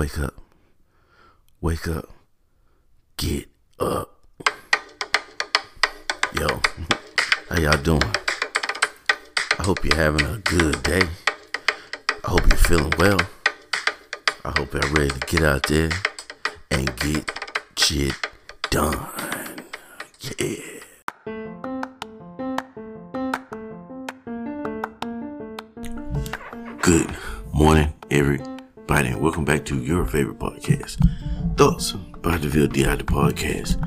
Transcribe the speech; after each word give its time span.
Wake 0.00 0.18
up. 0.18 0.34
Wake 1.60 1.86
up. 1.86 2.08
Get 3.18 3.48
up. 3.78 4.18
Yo, 6.32 6.48
how 7.50 7.60
y'all 7.60 7.82
doing? 7.82 8.00
I 9.58 9.62
hope 9.62 9.84
you're 9.84 9.94
having 9.94 10.24
a 10.24 10.38
good 10.38 10.82
day. 10.84 11.02
I 12.24 12.30
hope 12.30 12.46
you're 12.48 12.56
feeling 12.56 12.94
well. 12.96 13.20
I 14.42 14.54
hope 14.56 14.72
you're 14.72 14.90
ready 14.94 15.10
to 15.10 15.20
get 15.26 15.42
out 15.42 15.64
there 15.64 15.90
and 16.70 16.96
get 16.96 17.30
shit 17.76 18.14
done. 18.70 19.06
Yeah. 20.38 20.79
Welcome 29.30 29.44
back 29.44 29.64
to 29.64 29.80
your 29.80 30.04
favorite 30.04 30.40
podcast, 30.40 30.98
Thoughts 31.56 31.92
by 32.20 32.36
the 32.36 32.48
Ville 32.48 32.66
DI 32.66 32.96
the 32.96 33.04
podcast. 33.04 33.78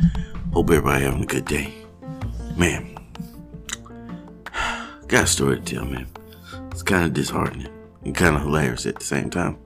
Hope 0.53 0.69
everybody 0.69 1.03
having 1.03 1.23
a 1.23 1.25
good 1.25 1.43
day. 1.43 1.73
Man, 2.55 2.95
got 5.07 5.25
a 5.25 5.27
story 5.27 5.59
to 5.59 5.61
tell, 5.61 5.83
man. 5.83 6.07
It's 6.71 6.81
kind 6.81 7.03
of 7.03 7.11
disheartening 7.11 7.67
and 8.05 8.15
kind 8.15 8.37
of 8.37 8.43
hilarious 8.43 8.85
at 8.85 8.95
the 8.95 9.03
same 9.03 9.29
time. 9.29 9.57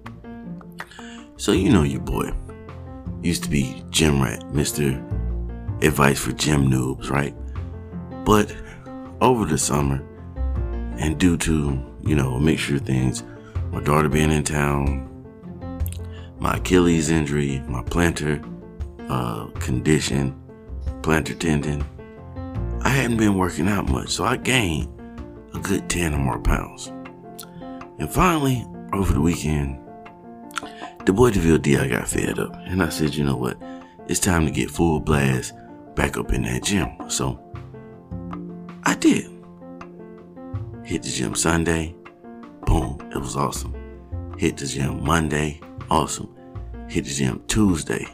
So 1.36 1.52
you 1.52 1.72
know 1.72 1.84
your 1.84 2.02
boy 2.02 2.32
used 3.22 3.44
to 3.44 3.50
be 3.52 3.84
Gym 3.92 4.20
Rat, 4.20 4.40
Mr. 4.46 4.98
Advice 5.84 6.18
for 6.18 6.32
Gym 6.32 6.72
Noobs, 6.72 7.12
right? 7.12 7.36
But 8.26 8.52
over 9.22 9.46
the 9.46 9.60
summer, 9.60 10.04
and 10.98 11.20
due 11.20 11.38
to, 11.38 11.80
you 12.02 12.16
know, 12.16 12.34
a 12.34 12.42
mixture 12.42 12.78
of 12.78 12.82
things, 12.82 13.22
my 13.72 13.80
daughter 13.84 14.10
being 14.10 14.32
in 14.32 14.44
town, 14.44 15.08
my 16.40 16.58
Achilles 16.58 17.10
injury, 17.10 17.62
my 17.68 17.82
plantar 17.84 18.44
uh, 19.10 19.48
condition, 19.60 20.40
plantar 21.02 21.38
tendon, 21.38 21.84
I 22.82 22.90
hadn't 22.90 23.18
been 23.18 23.38
working 23.38 23.68
out 23.68 23.90
much, 23.90 24.10
so 24.10 24.24
I 24.24 24.38
gained 24.38 24.88
a 25.54 25.60
good 25.60 25.90
10 25.90 26.14
or 26.14 26.20
more 26.20 26.40
pounds. 26.40 26.88
And 28.00 28.12
finally, 28.12 28.66
over 28.94 29.14
the 29.14 29.22
weekend, 29.22 29.80
the 31.06 31.14
boy 31.14 31.32
DeVille 31.32 31.58
D, 31.58 31.78
I 31.78 31.88
got 31.88 32.08
fed 32.08 32.38
up. 32.38 32.54
And 32.66 32.84
I 32.84 32.90
said, 32.90 33.16
you 33.16 33.24
know 33.24 33.36
what? 33.36 33.58
It's 34.08 34.20
time 34.20 34.46
to 34.46 34.52
get 34.52 34.70
full 34.70 35.00
blast 35.00 35.54
back 35.96 36.18
up 36.18 36.32
in 36.32 36.44
that 36.44 36.64
gym. 36.64 36.90
So 37.10 37.40
I 38.84 38.94
did. 38.96 39.26
Hit 40.84 41.04
the 41.04 41.10
gym 41.10 41.36
Sunday. 41.36 41.96
Boom. 42.66 43.00
It 43.14 43.18
was 43.18 43.36
awesome. 43.36 43.74
Hit 44.38 44.58
the 44.58 44.66
gym 44.66 45.04
Monday. 45.04 45.60
Awesome. 45.90 46.36
Hit 46.90 47.06
the 47.06 47.12
gym 47.12 47.44
Tuesday. 47.48 48.06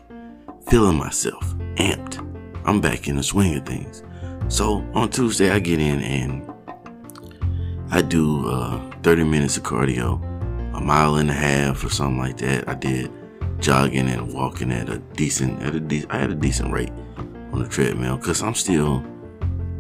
Feeling 0.70 0.98
myself. 0.98 1.44
Amped. 1.76 2.20
I'm 2.66 2.80
back 2.80 3.08
in 3.08 3.18
the 3.18 3.24
swing 3.24 3.56
of 3.56 3.66
things. 3.66 4.04
So 4.48 4.86
on 4.94 5.10
Tuesday, 5.10 5.50
I 5.50 5.60
get 5.60 5.80
in 5.80 6.02
and 6.02 6.54
I 7.90 8.02
do 8.02 8.48
uh, 8.48 8.92
30 9.02 9.24
minutes 9.24 9.58
of 9.58 9.64
cardio, 9.64 10.22
a 10.76 10.80
mile 10.80 11.16
and 11.16 11.30
a 11.30 11.34
half 11.34 11.84
or 11.84 11.90
something 11.90 12.20
like 12.20 12.38
that. 12.38 12.68
I 12.70 12.76
did 12.76 13.12
jogging 13.60 14.08
and 14.08 14.32
walking 14.34 14.72
at 14.72 14.90
a 14.90 15.00
decent, 15.16 15.62
at 15.64 15.74
a 15.74 15.80
de- 15.80 16.06
I 16.10 16.18
had 16.20 16.30
a 16.30 16.36
decent 16.36 16.72
rate 16.72 16.92
on 17.52 17.60
the 17.60 17.68
treadmill 17.68 18.18
because 18.18 18.44
I'm 18.44 18.56
still 18.56 19.04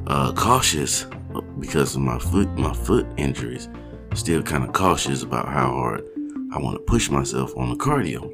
uh, 0.07 0.33
cautious 0.33 1.05
because 1.59 1.95
of 1.95 2.02
my 2.02 2.17
foot 2.17 2.47
my 2.57 2.73
foot 2.73 3.05
injuries. 3.17 3.69
Still 4.16 4.44
kind 4.44 4.63
of 4.63 4.73
cautious 4.73 5.23
about 5.23 5.47
how 5.47 5.72
hard 5.72 6.03
I 6.53 6.59
want 6.59 6.77
to 6.77 6.83
push 6.83 7.09
myself 7.09 7.51
on 7.57 7.69
the 7.69 7.75
cardio. 7.75 8.31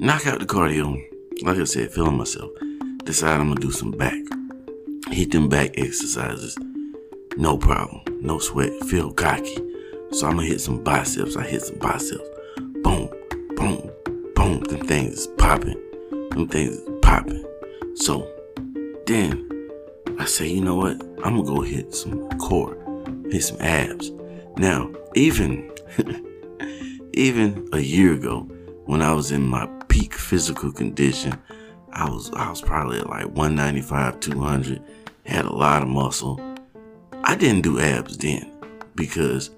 Knock 0.00 0.26
out 0.26 0.40
the 0.40 0.46
cardio, 0.46 1.00
like 1.42 1.56
I 1.56 1.62
said, 1.62 1.92
feeling 1.92 2.18
myself. 2.18 2.50
Decide 3.04 3.38
I'm 3.38 3.50
gonna 3.50 3.60
do 3.60 3.70
some 3.70 3.92
back. 3.92 4.18
Hit 5.12 5.30
them 5.30 5.48
back 5.48 5.78
exercises. 5.78 6.58
No 7.36 7.56
problem. 7.56 8.02
No 8.20 8.40
sweat. 8.40 8.72
Feel 8.86 9.12
cocky. 9.12 9.58
So 10.10 10.26
I'm 10.26 10.34
gonna 10.34 10.48
hit 10.48 10.60
some 10.60 10.82
biceps. 10.82 11.36
I 11.36 11.44
hit 11.46 11.62
some 11.62 11.78
biceps. 11.78 12.28
Boom, 12.82 13.08
boom, 13.54 13.90
boom. 14.34 14.60
Them 14.64 14.84
things 14.84 15.20
is 15.20 15.26
popping. 15.38 15.80
Them 16.30 16.48
things 16.48 16.78
is 16.78 16.88
popping. 17.00 17.44
So 17.94 18.28
then 19.06 19.48
I 20.18 20.24
say, 20.24 20.48
you 20.48 20.62
know 20.62 20.74
what? 20.74 21.00
I'm 21.22 21.36
gonna 21.36 21.44
go 21.44 21.60
hit 21.60 21.94
some 21.94 22.28
core, 22.38 22.76
hit 23.30 23.44
some 23.44 23.60
abs. 23.60 24.10
Now, 24.56 24.90
even 25.14 25.70
even 27.12 27.68
a 27.72 27.80
year 27.80 28.14
ago, 28.14 28.40
when 28.86 29.02
I 29.02 29.12
was 29.12 29.32
in 29.32 29.42
my 29.46 29.66
peak 29.88 30.14
physical 30.14 30.72
condition, 30.72 31.38
I 31.92 32.08
was 32.08 32.30
I 32.34 32.48
was 32.50 32.60
probably 32.60 32.98
at 32.98 33.08
like 33.08 33.26
195, 33.26 34.20
200, 34.20 34.82
had 35.26 35.44
a 35.44 35.52
lot 35.52 35.82
of 35.82 35.88
muscle. 35.88 36.40
I 37.24 37.34
didn't 37.34 37.62
do 37.62 37.80
abs 37.80 38.16
then 38.16 38.50
because 38.94 39.50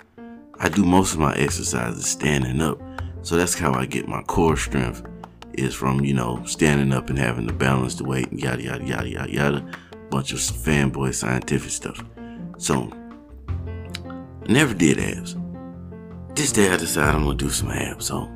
I 0.59 0.69
do 0.69 0.84
most 0.84 1.15
of 1.15 1.21
my 1.21 1.34
exercises 1.34 2.06
standing 2.06 2.60
up. 2.60 2.81
So 3.22 3.37
that's 3.37 3.59
how 3.59 3.75
I 3.75 3.87
get 3.87 4.09
my 4.09 4.22
core 4.22 4.56
strength 4.56 5.03
is 5.55 5.75
from, 5.75 6.05
you 6.05 6.15
know, 6.15 6.43
standing 6.44 6.93
up 6.93 7.10
and 7.10 7.19
having 7.19 7.47
to 7.47 7.53
balance 7.53 7.94
the 7.97 8.05
weight 8.05 8.31
and 8.31 8.41
yada 8.41 8.62
yada 8.62 8.84
yada 8.84 9.09
yada 9.09 9.33
yada 9.33 9.72
bunch 10.10 10.33
of 10.33 10.39
fanboy 10.39 11.15
scientific 11.15 11.71
stuff. 11.71 12.05
So, 12.59 12.91
never 14.49 14.75
did 14.75 14.99
abs. 14.99 15.37
This 16.34 16.52
day 16.52 16.70
I 16.70 16.76
decided 16.76 17.14
I'm 17.14 17.24
gonna 17.24 17.36
do 17.36 17.50
some 17.50 17.70
abs. 17.70 18.06
So, 18.06 18.30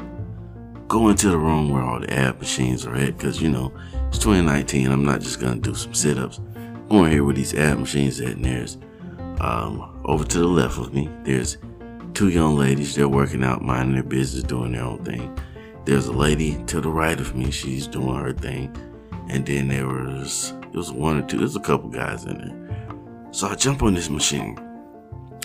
go 0.89 1.09
into 1.09 1.31
the 1.31 1.39
room 1.39 1.71
where 1.71 1.83
all 1.83 2.01
the 2.01 2.13
ab 2.13 2.39
machines 2.41 2.85
are 2.87 2.95
at, 2.95 3.17
because 3.17 3.41
you 3.41 3.49
know, 3.49 3.73
it's 4.09 4.19
2019. 4.19 4.91
I'm 4.91 5.05
not 5.05 5.21
just 5.21 5.41
gonna 5.41 5.61
do 5.61 5.75
some 5.75 5.95
sit 5.95 6.19
ups. 6.19 6.41
Going 6.89 7.11
here 7.11 7.25
where 7.25 7.35
these 7.35 7.55
ab 7.55 7.79
machines 7.79 8.21
at, 8.21 8.37
and 8.37 8.45
there's 8.45 8.79
um, 9.41 10.01
over 10.05 10.25
to 10.25 10.39
the 10.39 10.47
left 10.47 10.79
of 10.79 10.93
me, 10.93 11.09
there's 11.23 11.59
two 12.15 12.29
young 12.29 12.57
ladies. 12.57 12.95
They're 12.95 13.09
working 13.09 13.45
out, 13.45 13.63
minding 13.63 13.95
their 13.95 14.03
business, 14.03 14.45
doing 14.45 14.73
their 14.73 14.85
own 14.85 15.05
thing. 15.05 15.39
There's 15.85 16.07
a 16.07 16.13
lady 16.13 16.63
to 16.67 16.81
the 16.81 16.89
right 16.89 17.19
of 17.19 17.35
me. 17.35 17.51
She's 17.51 17.87
doing 17.87 18.17
her 18.17 18.33
thing. 18.33 18.75
And 19.29 19.47
then 19.47 19.69
there 19.69 19.87
was 19.87 20.53
it 20.63 20.77
was 20.77 20.93
one 20.93 21.23
or 21.23 21.27
two, 21.27 21.39
there's 21.39 21.57
a 21.57 21.61
couple 21.61 21.89
guys 21.89 22.25
in 22.25 22.39
there. 22.39 23.31
So 23.31 23.49
I 23.49 23.55
jump 23.55 23.83
on 23.83 23.95
this 23.95 24.11
machine. 24.11 24.59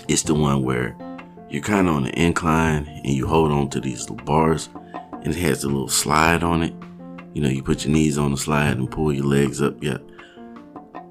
It's 0.08 0.22
the 0.22 0.34
one 0.34 0.62
where 0.62 0.96
you're 1.50 1.62
kind 1.62 1.88
of 1.88 1.96
on 1.96 2.04
the 2.04 2.18
incline 2.18 2.86
and 2.86 3.12
you 3.12 3.26
hold 3.26 3.50
on 3.50 3.68
to 3.70 3.80
these 3.80 4.08
little 4.08 4.24
bars 4.24 4.68
and 5.22 5.28
it 5.28 5.36
has 5.36 5.64
a 5.64 5.68
little 5.68 5.88
slide 5.88 6.42
on 6.42 6.62
it. 6.62 6.72
You 7.34 7.42
know, 7.42 7.48
you 7.48 7.62
put 7.62 7.84
your 7.84 7.92
knees 7.92 8.18
on 8.18 8.30
the 8.30 8.36
slide 8.36 8.76
and 8.76 8.90
pull 8.90 9.12
your 9.12 9.26
legs 9.26 9.60
up. 9.60 9.82
Yeah. 9.82 9.98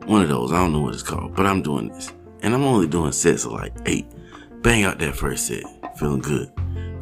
One 0.06 0.22
of 0.22 0.30
those. 0.30 0.52
I 0.52 0.58
don't 0.58 0.74
know 0.74 0.82
what 0.82 0.94
it's 0.94 1.04
called, 1.04 1.36
but 1.36 1.46
I'm 1.46 1.62
doing 1.62 1.90
this. 1.90 2.14
And 2.42 2.54
I'm 2.54 2.64
only 2.64 2.88
doing 2.88 3.12
sets 3.12 3.46
of 3.46 3.52
like 3.52 3.74
eight. 3.86 4.08
Bang 4.62 4.84
out 4.84 4.98
that 5.00 5.16
first 5.16 5.48
set. 5.48 5.64
Feeling 5.98 6.22
good. 6.22 6.52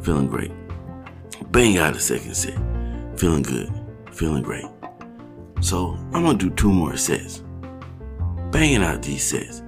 Feeling 0.02 0.26
great. 0.26 0.52
Bang 1.50 1.78
out 1.78 1.94
the 1.94 2.00
second 2.00 2.34
set. 2.34 2.56
Feeling 3.18 3.42
good. 3.42 3.70
Feeling 4.12 4.42
great. 4.42 4.66
So 5.60 5.94
I'm 6.12 6.24
gonna 6.24 6.38
do 6.38 6.50
two 6.50 6.72
more 6.72 6.96
sets. 6.96 7.42
Banging 8.50 8.82
out 8.82 9.02
these 9.02 9.24
sets. 9.24 9.62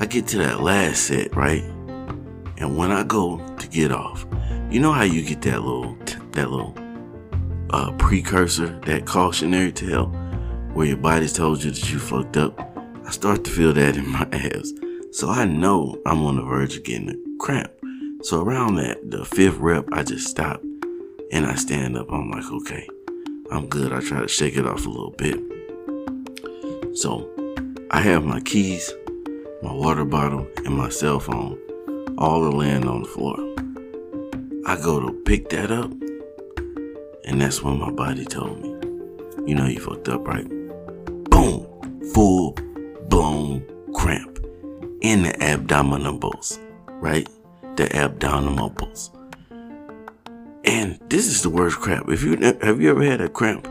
I 0.00 0.06
get 0.06 0.26
to 0.28 0.38
that 0.38 0.60
last 0.60 1.04
set, 1.04 1.34
right? 1.36 1.64
And 2.58 2.76
when 2.76 2.92
I 2.92 3.02
go 3.02 3.38
to 3.56 3.68
get 3.68 3.90
off, 3.90 4.26
you 4.70 4.80
know 4.80 4.92
how 4.92 5.02
you 5.02 5.22
get 5.22 5.42
that 5.42 5.62
little 5.62 5.96
that 6.32 6.50
little 6.50 6.74
uh, 7.70 7.92
precursor, 7.92 8.78
that 8.80 9.06
cautionary 9.06 9.72
tale, 9.72 10.06
where 10.72 10.86
your 10.86 10.96
body's 10.96 11.32
told 11.32 11.62
you 11.62 11.70
that 11.70 11.92
you 11.92 11.98
fucked 11.98 12.36
up. 12.36 12.58
I 13.04 13.10
start 13.10 13.44
to 13.44 13.50
feel 13.50 13.72
that 13.72 13.96
in 13.96 14.08
my 14.10 14.28
abs, 14.32 14.72
so 15.12 15.30
I 15.30 15.44
know 15.44 16.00
I'm 16.06 16.24
on 16.24 16.36
the 16.36 16.42
verge 16.42 16.76
of 16.76 16.84
getting 16.84 17.10
a 17.10 17.42
cramp. 17.42 17.72
So 18.22 18.42
around 18.42 18.76
that 18.76 19.10
the 19.10 19.24
fifth 19.24 19.58
rep, 19.58 19.86
I 19.92 20.02
just 20.02 20.28
stop 20.28 20.62
and 21.30 21.46
I 21.46 21.56
stand 21.56 21.96
up. 21.96 22.10
I'm 22.10 22.30
like, 22.30 22.50
okay, 22.50 22.88
I'm 23.50 23.66
good. 23.66 23.92
I 23.92 24.00
try 24.00 24.20
to 24.20 24.28
shake 24.28 24.56
it 24.56 24.66
off 24.66 24.86
a 24.86 24.88
little 24.88 25.10
bit. 25.10 25.38
So 26.96 27.28
I 27.90 28.00
have 28.00 28.24
my 28.24 28.40
keys, 28.40 28.92
my 29.62 29.72
water 29.72 30.04
bottle, 30.04 30.46
and 30.64 30.76
my 30.76 30.88
cell 30.88 31.20
phone 31.20 31.58
all 32.18 32.42
the 32.42 32.52
land 32.52 32.84
on 32.84 33.02
the 33.02 33.08
floor. 33.08 33.36
I 34.66 34.80
go 34.80 35.00
to 35.00 35.12
pick 35.24 35.48
that 35.50 35.70
up, 35.70 35.90
and 37.24 37.40
that's 37.40 37.62
when 37.62 37.78
my 37.78 37.90
body 37.90 38.24
told 38.24 38.62
me, 38.62 38.68
you 39.46 39.54
know, 39.54 39.66
you 39.66 39.80
fucked 39.80 40.08
up, 40.08 40.26
right? 40.26 40.48
Boom! 41.30 41.66
Full 42.14 42.56
blown 43.08 43.64
cramp 43.94 44.38
in 45.00 45.24
the 45.24 45.32
abdominals, 45.40 46.58
right? 46.88 47.28
The 47.76 47.84
abdominals. 47.88 49.10
And 50.64 50.98
this 51.08 51.26
is 51.26 51.42
the 51.42 51.50
worst 51.50 51.78
cramp. 51.78 52.08
If 52.08 52.22
you 52.22 52.36
have 52.62 52.80
you 52.80 52.90
ever 52.90 53.04
had 53.04 53.20
a 53.20 53.28
cramp 53.28 53.66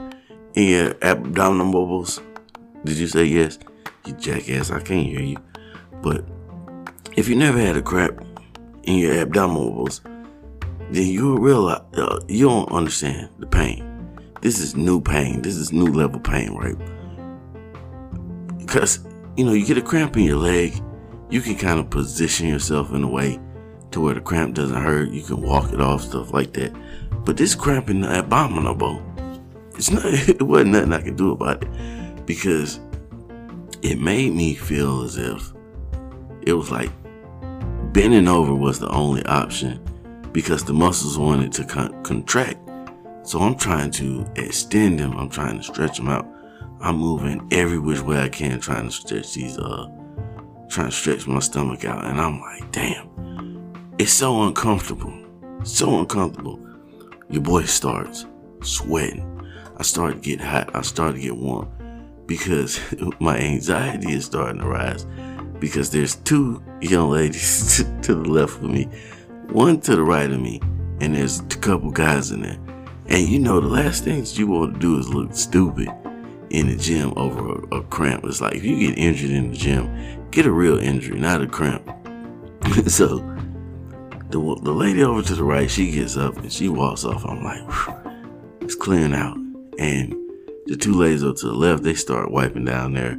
in 0.53 0.67
your 0.67 0.93
abdominals? 0.95 2.21
Did 2.83 2.97
you 2.97 3.07
say 3.07 3.25
yes? 3.25 3.57
You 4.05 4.13
jackass, 4.13 4.69
I 4.69 4.79
can't 4.81 5.07
hear 5.07 5.21
you. 5.21 5.37
But 6.01 6.25
if 7.15 7.27
you 7.27 7.35
never 7.35 7.57
had 7.57 7.77
a 7.77 7.81
cramp 7.81 8.23
in 8.83 8.97
your 8.97 9.25
abdominals, 9.25 10.01
then 10.91 11.07
you'll 11.07 11.37
realize 11.37 11.81
uh, 11.95 12.19
you 12.27 12.47
don't 12.47 12.71
understand 12.71 13.29
the 13.39 13.47
pain. 13.47 13.89
This 14.41 14.59
is 14.59 14.75
new 14.75 15.01
pain. 15.01 15.41
This 15.41 15.55
is 15.55 15.71
new 15.71 15.85
level 15.85 16.19
pain, 16.19 16.53
right? 16.53 16.77
Because 18.57 18.99
you 19.37 19.45
know 19.45 19.53
you 19.53 19.65
get 19.65 19.77
a 19.77 19.81
cramp 19.81 20.17
in 20.17 20.23
your 20.23 20.37
leg, 20.37 20.73
you 21.29 21.41
can 21.41 21.55
kind 21.55 21.79
of 21.79 21.89
position 21.89 22.47
yourself 22.47 22.91
in 22.91 23.03
a 23.03 23.09
way 23.09 23.39
to 23.91 24.01
where 24.01 24.13
the 24.13 24.21
cramp 24.21 24.55
doesn't 24.55 24.81
hurt. 24.81 25.09
You 25.09 25.23
can 25.23 25.41
walk 25.41 25.71
it 25.71 25.79
off, 25.79 26.03
stuff 26.03 26.33
like 26.33 26.53
that. 26.53 26.73
But 27.25 27.37
this 27.37 27.55
cramp 27.55 27.89
in 27.89 28.01
the 28.01 28.09
abdominal 28.09 28.75
it's 29.75 29.89
not. 29.89 30.03
It 30.29 30.41
wasn't 30.41 30.71
nothing 30.71 30.93
I 30.93 31.01
could 31.01 31.15
do 31.15 31.31
about 31.31 31.63
it 31.63 32.25
because 32.25 32.79
it 33.81 33.99
made 33.99 34.33
me 34.33 34.55
feel 34.55 35.01
as 35.03 35.17
if 35.17 35.53
it 36.41 36.53
was 36.53 36.69
like 36.69 36.91
bending 37.93 38.27
over 38.27 38.55
was 38.55 38.79
the 38.79 38.89
only 38.89 39.23
option 39.25 39.79
because 40.31 40.65
the 40.65 40.73
muscles 40.73 41.17
wanted 41.17 41.51
to 41.53 41.63
con- 41.63 42.03
contract. 42.03 42.57
So 43.21 43.39
I'm 43.39 43.55
trying 43.55 43.91
to 43.91 44.25
extend 44.35 44.99
them. 44.99 45.15
I'm 45.15 45.29
trying 45.29 45.57
to 45.57 45.63
stretch 45.63 45.97
them 45.97 46.09
out. 46.09 46.27
I'm 46.81 46.97
moving 46.97 47.47
every 47.51 47.77
which 47.77 48.01
way 48.01 48.19
I 48.19 48.29
can, 48.29 48.59
trying 48.59 48.87
to 48.87 48.91
stretch 48.91 49.35
these, 49.35 49.57
uh, 49.59 49.87
trying 50.69 50.89
to 50.89 50.91
stretch 50.91 51.27
my 51.27 51.39
stomach 51.39 51.85
out. 51.85 52.03
And 52.03 52.19
I'm 52.19 52.41
like, 52.41 52.69
damn, 52.71 53.73
it's 53.99 54.11
so 54.11 54.41
uncomfortable. 54.41 55.13
So 55.63 55.99
uncomfortable. 55.99 56.59
Your 57.29 57.43
boy 57.43 57.63
starts 57.63 58.25
sweating. 58.63 59.29
I 59.77 59.83
start 59.83 60.15
to 60.15 60.19
get 60.19 60.41
hot. 60.41 60.75
I 60.75 60.81
start 60.81 61.15
to 61.15 61.21
get 61.21 61.37
warm 61.37 61.69
because 62.25 62.81
my 63.19 63.37
anxiety 63.37 64.13
is 64.13 64.25
starting 64.25 64.61
to 64.61 64.67
rise 64.67 65.05
because 65.63 65.89
there's 65.91 66.15
two 66.15 66.61
young 66.81 67.09
ladies 67.09 67.77
to 68.01 68.15
the 68.15 68.29
left 68.29 68.57
of 68.57 68.63
me, 68.63 68.83
one 69.47 69.79
to 69.79 69.95
the 69.95 70.03
right 70.03 70.29
of 70.29 70.37
me, 70.37 70.59
and 70.99 71.15
there's 71.15 71.39
a 71.39 71.45
couple 71.45 71.89
guys 71.89 72.31
in 72.31 72.41
there. 72.41 72.59
And 73.07 73.29
you 73.29 73.39
know, 73.39 73.61
the 73.61 73.69
last 73.69 74.03
things 74.03 74.37
you 74.37 74.45
want 74.45 74.73
to 74.73 74.79
do 74.81 74.99
is 74.99 75.07
look 75.07 75.33
stupid 75.33 75.87
in 76.49 76.67
the 76.67 76.75
gym 76.75 77.13
over 77.15 77.53
a, 77.53 77.77
a 77.77 77.83
cramp. 77.83 78.25
It's 78.25 78.41
like 78.41 78.55
if 78.55 78.65
you 78.65 78.77
get 78.77 78.97
injured 78.97 79.31
in 79.31 79.51
the 79.51 79.55
gym, 79.57 80.29
get 80.31 80.45
a 80.45 80.51
real 80.51 80.77
injury, 80.79 81.17
not 81.17 81.41
a 81.41 81.47
cramp. 81.47 81.89
so 82.87 83.19
the 84.31 84.59
the 84.63 84.73
lady 84.73 85.01
over 85.01 85.21
to 85.21 85.33
the 85.33 85.45
right, 85.45 85.71
she 85.71 85.91
gets 85.91 86.17
up 86.17 86.35
and 86.39 86.51
she 86.51 86.67
walks 86.67 87.05
off. 87.05 87.23
I'm 87.23 87.41
like, 87.41 87.63
it's 88.59 88.75
clearing 88.75 89.15
out. 89.15 89.37
And 89.79 90.13
the 90.65 90.75
two 90.75 90.93
ladies 90.93 91.23
over 91.23 91.37
to 91.37 91.47
the 91.47 91.53
left, 91.53 91.83
they 91.83 91.93
start 91.93 92.31
wiping 92.31 92.65
down 92.65 92.95
their 92.95 93.17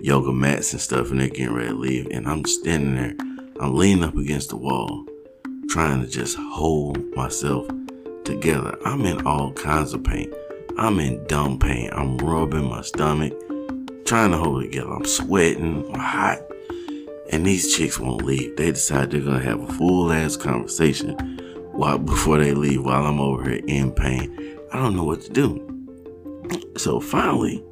yoga 0.00 0.32
mats 0.32 0.72
and 0.72 0.80
stuff, 0.80 1.10
and 1.10 1.20
they're 1.20 1.28
getting 1.28 1.54
ready 1.54 1.68
to 1.68 1.74
leave. 1.74 2.08
And 2.10 2.28
I'm 2.28 2.44
standing 2.44 2.94
there, 2.96 3.14
I'm 3.60 3.74
leaning 3.74 4.04
up 4.04 4.16
against 4.16 4.50
the 4.50 4.56
wall, 4.56 5.06
trying 5.68 6.00
to 6.02 6.08
just 6.08 6.36
hold 6.36 6.98
myself 7.14 7.66
together. 8.24 8.76
I'm 8.84 9.04
in 9.06 9.26
all 9.26 9.52
kinds 9.52 9.92
of 9.92 10.04
pain. 10.04 10.32
I'm 10.78 11.00
in 11.00 11.26
dumb 11.26 11.58
pain. 11.58 11.90
I'm 11.92 12.18
rubbing 12.18 12.68
my 12.68 12.82
stomach, 12.82 13.32
trying 14.04 14.32
to 14.32 14.38
hold 14.38 14.62
it 14.62 14.66
together. 14.66 14.92
I'm 14.92 15.06
sweating, 15.06 15.86
I'm 15.92 16.00
hot. 16.00 16.38
And 17.30 17.46
these 17.46 17.74
chicks 17.74 17.98
won't 17.98 18.22
leave. 18.22 18.56
They 18.56 18.70
decide 18.70 19.10
they're 19.10 19.20
gonna 19.20 19.40
have 19.40 19.60
a 19.60 19.72
full 19.72 20.12
ass 20.12 20.36
conversation 20.36 21.16
while 21.72 21.98
before 21.98 22.38
they 22.38 22.52
leave 22.52 22.84
while 22.84 23.04
I'm 23.06 23.20
over 23.20 23.48
here 23.48 23.62
in 23.66 23.92
pain. 23.92 24.58
I 24.72 24.78
don't 24.78 24.96
know 24.96 25.04
what 25.04 25.22
to 25.22 25.30
do. 25.30 25.62
So 26.76 27.00
finally, 27.00 27.64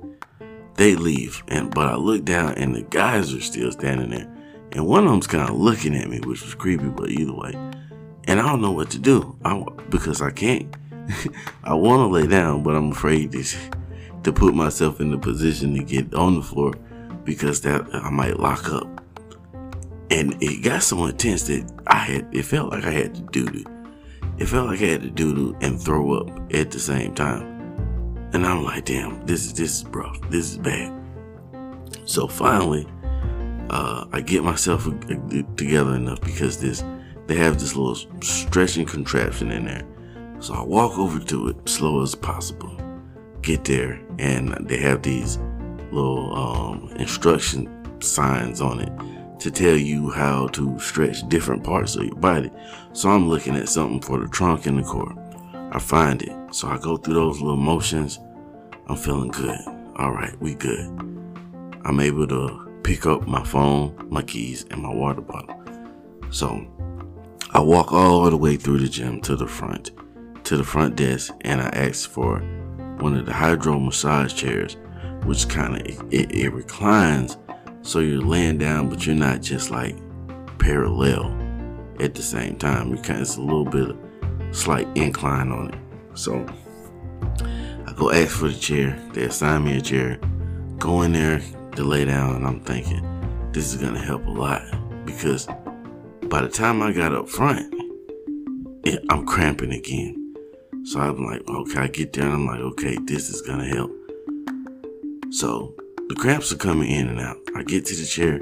they 0.74 0.96
leave, 0.96 1.42
and 1.48 1.72
but 1.72 1.88
I 1.88 1.96
look 1.96 2.24
down 2.24 2.54
and 2.54 2.74
the 2.74 2.82
guys 2.82 3.32
are 3.34 3.40
still 3.40 3.70
standing 3.72 4.10
there, 4.10 4.28
and 4.72 4.86
one 4.86 5.04
of 5.04 5.10
them's 5.10 5.26
kind 5.26 5.48
of 5.48 5.56
looking 5.56 5.94
at 5.94 6.08
me, 6.08 6.20
which 6.20 6.42
was 6.42 6.54
creepy, 6.54 6.88
but 6.88 7.10
either 7.10 7.32
way, 7.32 7.52
and 8.26 8.40
I 8.40 8.48
don't 8.48 8.62
know 8.62 8.72
what 8.72 8.90
to 8.90 8.98
do 8.98 9.36
I, 9.44 9.64
because 9.90 10.20
I 10.22 10.30
can't. 10.30 10.74
I 11.64 11.74
want 11.74 12.00
to 12.00 12.06
lay 12.06 12.26
down, 12.26 12.62
but 12.62 12.74
I'm 12.74 12.92
afraid 12.92 13.32
to, 13.32 13.44
to 14.22 14.32
put 14.32 14.54
myself 14.54 15.00
in 15.00 15.10
the 15.10 15.18
position 15.18 15.74
to 15.74 15.84
get 15.84 16.14
on 16.14 16.36
the 16.36 16.42
floor 16.42 16.72
because 17.24 17.60
that 17.62 17.86
I 17.92 18.10
might 18.10 18.38
lock 18.38 18.70
up. 18.72 18.88
And 20.10 20.40
it 20.42 20.62
got 20.62 20.82
so 20.82 21.06
intense 21.06 21.44
that 21.44 21.70
I 21.86 21.96
had 21.96 22.28
it 22.34 22.44
felt 22.44 22.70
like 22.70 22.84
I 22.84 22.90
had 22.90 23.14
to 23.14 23.22
do 23.22 23.46
it. 23.46 23.66
It 24.38 24.46
felt 24.46 24.68
like 24.68 24.80
I 24.80 24.86
had 24.86 25.02
to 25.02 25.10
do 25.10 25.56
and 25.60 25.80
throw 25.80 26.14
up 26.14 26.54
at 26.54 26.70
the 26.70 26.78
same 26.78 27.14
time. 27.14 27.53
And 28.34 28.44
I'm 28.44 28.64
like, 28.64 28.84
damn, 28.84 29.24
this 29.26 29.46
is 29.46 29.54
this 29.54 29.78
is 29.78 29.86
rough. 29.86 30.20
This 30.28 30.50
is 30.50 30.58
bad. 30.58 30.92
So 32.04 32.26
finally, 32.26 32.84
uh, 33.70 34.06
I 34.12 34.20
get 34.20 34.42
myself 34.42 34.88
together 35.56 35.94
enough 35.94 36.20
because 36.20 36.60
this 36.60 36.82
they 37.28 37.36
have 37.36 37.60
this 37.60 37.76
little 37.76 37.94
stretching 38.22 38.86
contraption 38.86 39.52
in 39.52 39.66
there. 39.66 39.86
So 40.40 40.52
I 40.52 40.62
walk 40.62 40.98
over 40.98 41.20
to 41.20 41.48
it 41.48 41.68
slow 41.68 42.02
as 42.02 42.16
possible. 42.16 42.76
Get 43.40 43.64
there, 43.64 44.00
and 44.18 44.52
they 44.68 44.78
have 44.78 45.02
these 45.02 45.38
little 45.92 46.34
um, 46.36 46.88
instruction 46.96 48.02
signs 48.02 48.60
on 48.60 48.80
it 48.80 49.40
to 49.40 49.50
tell 49.52 49.76
you 49.76 50.10
how 50.10 50.48
to 50.48 50.76
stretch 50.80 51.26
different 51.28 51.62
parts 51.62 51.94
of 51.94 52.04
your 52.04 52.16
body. 52.16 52.50
So 52.94 53.10
I'm 53.10 53.28
looking 53.28 53.54
at 53.54 53.68
something 53.68 54.00
for 54.00 54.18
the 54.18 54.26
trunk 54.26 54.66
and 54.66 54.78
the 54.78 54.82
core. 54.82 55.14
I 55.70 55.78
find 55.78 56.20
it. 56.20 56.43
So 56.54 56.68
I 56.68 56.78
go 56.78 56.96
through 56.96 57.14
those 57.14 57.40
little 57.40 57.56
motions. 57.56 58.20
I'm 58.86 58.94
feeling 58.94 59.32
good. 59.32 59.58
All 59.96 60.12
right, 60.12 60.40
we 60.40 60.54
good. 60.54 60.86
I'm 61.84 61.98
able 61.98 62.28
to 62.28 62.80
pick 62.84 63.06
up 63.06 63.26
my 63.26 63.42
phone, 63.42 64.06
my 64.08 64.22
keys, 64.22 64.64
and 64.70 64.80
my 64.80 64.94
water 64.94 65.20
bottle. 65.20 65.60
So 66.30 66.64
I 67.50 67.58
walk 67.58 67.92
all 67.92 68.30
the 68.30 68.36
way 68.36 68.54
through 68.54 68.78
the 68.78 68.88
gym 68.88 69.20
to 69.22 69.34
the 69.34 69.48
front, 69.48 69.90
to 70.44 70.56
the 70.56 70.62
front 70.62 70.94
desk, 70.94 71.34
and 71.40 71.60
I 71.60 71.70
ask 71.70 72.08
for 72.08 72.38
one 73.00 73.16
of 73.16 73.26
the 73.26 73.32
hydro 73.32 73.80
massage 73.80 74.32
chairs, 74.32 74.76
which 75.24 75.48
kind 75.48 75.74
of 75.74 76.14
it, 76.14 76.30
it 76.30 76.52
reclines, 76.52 77.36
so 77.82 77.98
you're 77.98 78.22
laying 78.22 78.58
down, 78.58 78.88
but 78.88 79.04
you're 79.04 79.16
not 79.16 79.42
just 79.42 79.72
like 79.72 79.96
parallel 80.60 81.36
at 81.98 82.14
the 82.14 82.22
same 82.22 82.54
time. 82.58 82.94
You 82.94 83.02
kind 83.02 83.22
it's 83.22 83.38
a 83.38 83.40
little 83.40 83.64
bit 83.64 83.90
of 83.90 83.98
slight 84.52 84.86
incline 84.94 85.50
on 85.50 85.74
it. 85.74 85.83
So 86.14 86.46
I 87.86 87.92
go 87.96 88.10
ask 88.10 88.36
for 88.36 88.48
the 88.48 88.54
chair. 88.54 88.98
They 89.12 89.24
assign 89.24 89.64
me 89.64 89.78
a 89.78 89.80
chair. 89.80 90.18
Go 90.78 91.02
in 91.02 91.12
there 91.12 91.40
to 91.76 91.82
lay 91.82 92.04
down, 92.04 92.36
and 92.36 92.46
I'm 92.46 92.60
thinking 92.60 93.02
this 93.52 93.72
is 93.72 93.80
gonna 93.80 94.02
help 94.02 94.26
a 94.26 94.30
lot 94.30 94.62
because 95.04 95.46
by 96.28 96.40
the 96.40 96.48
time 96.48 96.82
I 96.82 96.92
got 96.92 97.14
up 97.14 97.28
front, 97.28 97.72
it, 98.84 99.04
I'm 99.10 99.26
cramping 99.26 99.72
again. 99.72 100.34
So 100.84 101.00
I'm 101.00 101.24
like, 101.24 101.42
okay, 101.48 101.80
I 101.80 101.88
get 101.88 102.12
there, 102.12 102.28
I'm 102.28 102.46
like, 102.46 102.60
okay, 102.60 102.98
this 103.04 103.30
is 103.30 103.40
gonna 103.42 103.66
help. 103.66 103.90
So 105.30 105.74
the 106.08 106.14
cramps 106.14 106.52
are 106.52 106.56
coming 106.56 106.90
in 106.90 107.08
and 107.08 107.20
out. 107.20 107.38
I 107.56 107.62
get 107.62 107.86
to 107.86 107.96
the 107.96 108.04
chair. 108.06 108.40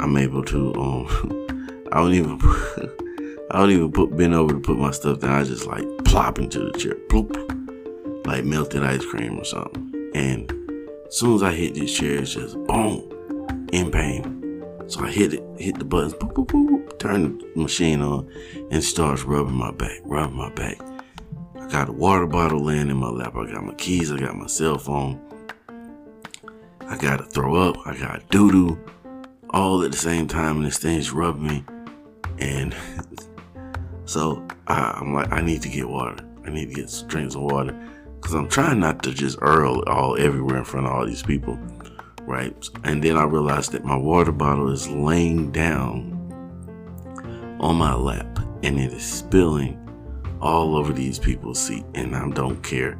I'm 0.00 0.16
able 0.16 0.44
to 0.44 0.74
um 0.74 1.06
I 1.92 2.00
don't 2.00 2.14
even 2.14 2.38
I 3.50 3.58
don't 3.58 3.70
even 3.70 3.92
put 3.92 4.16
bend 4.16 4.34
over 4.34 4.54
to 4.54 4.60
put 4.60 4.78
my 4.78 4.90
stuff 4.90 5.20
down. 5.20 5.30
I 5.30 5.44
just 5.44 5.66
like 5.66 5.84
plop 6.04 6.38
into 6.38 6.70
the 6.70 6.78
chair, 6.78 6.96
bloop, 7.08 8.26
like 8.26 8.44
melted 8.44 8.82
ice 8.82 9.04
cream 9.04 9.38
or 9.38 9.44
something. 9.44 10.10
And 10.14 10.50
as 11.06 11.16
soon 11.16 11.36
as 11.36 11.42
I 11.42 11.52
hit 11.52 11.74
this 11.74 11.96
chair, 11.96 12.18
it's 12.20 12.34
just 12.34 12.56
boom, 12.64 13.68
in 13.72 13.90
pain. 13.90 14.64
So 14.88 15.04
I 15.04 15.10
hit 15.10 15.34
it, 15.34 15.44
hit 15.58 15.78
the 15.78 15.84
buttons, 15.84 16.14
boop, 16.14 16.32
boop, 16.32 16.46
boop, 16.46 16.98
turn 16.98 17.38
the 17.38 17.60
machine 17.60 18.00
on, 18.02 18.28
and 18.70 18.82
starts 18.82 19.22
rubbing 19.22 19.54
my 19.54 19.70
back, 19.70 20.00
rubbing 20.04 20.36
my 20.36 20.50
back. 20.50 20.78
I 21.66 21.68
got 21.68 21.88
a 21.88 21.92
water 21.92 22.26
bottle 22.26 22.60
laying 22.60 22.90
in 22.90 22.96
my 22.96 23.08
lap. 23.08 23.34
I 23.34 23.50
got 23.50 23.64
my 23.64 23.74
keys. 23.74 24.12
I 24.12 24.18
got 24.18 24.36
my 24.36 24.46
cell 24.46 24.78
phone. 24.78 25.20
I 26.88 26.96
gotta 26.96 27.24
throw 27.24 27.56
up. 27.56 27.76
I 27.84 27.96
got 27.96 28.28
doo 28.30 28.52
doo, 28.52 28.78
all 29.50 29.82
at 29.82 29.90
the 29.90 29.98
same 29.98 30.28
time, 30.28 30.58
and 30.58 30.66
this 30.66 30.78
thing's 30.78 31.10
rubbing 31.10 31.46
me. 31.46 31.64
And 32.38 32.74
So 34.06 34.46
I, 34.68 34.98
am 35.00 35.14
like, 35.14 35.32
I 35.32 35.40
need 35.40 35.62
to 35.62 35.68
get 35.68 35.88
water. 35.88 36.24
I 36.44 36.50
need 36.50 36.68
to 36.68 36.74
get 36.74 36.90
some 36.90 37.08
drinks 37.08 37.34
of 37.34 37.42
water 37.42 37.72
because 38.16 38.34
I'm 38.34 38.48
trying 38.48 38.80
not 38.80 39.02
to 39.02 39.12
just 39.12 39.38
earl 39.42 39.82
all 39.86 40.16
everywhere 40.16 40.58
in 40.58 40.64
front 40.64 40.86
of 40.86 40.92
all 40.92 41.04
these 41.04 41.22
people, 41.22 41.58
right? 42.22 42.54
And 42.84 43.02
then 43.02 43.16
I 43.16 43.24
realized 43.24 43.72
that 43.72 43.84
my 43.84 43.96
water 43.96 44.32
bottle 44.32 44.70
is 44.70 44.88
laying 44.88 45.50
down 45.50 46.12
on 47.60 47.76
my 47.76 47.94
lap 47.94 48.38
and 48.62 48.78
it 48.78 48.92
is 48.92 49.04
spilling 49.04 49.82
all 50.40 50.76
over 50.76 50.92
these 50.92 51.18
people's 51.18 51.58
seat, 51.58 51.84
and 51.94 52.14
I 52.14 52.28
don't 52.30 52.62
care 52.62 52.98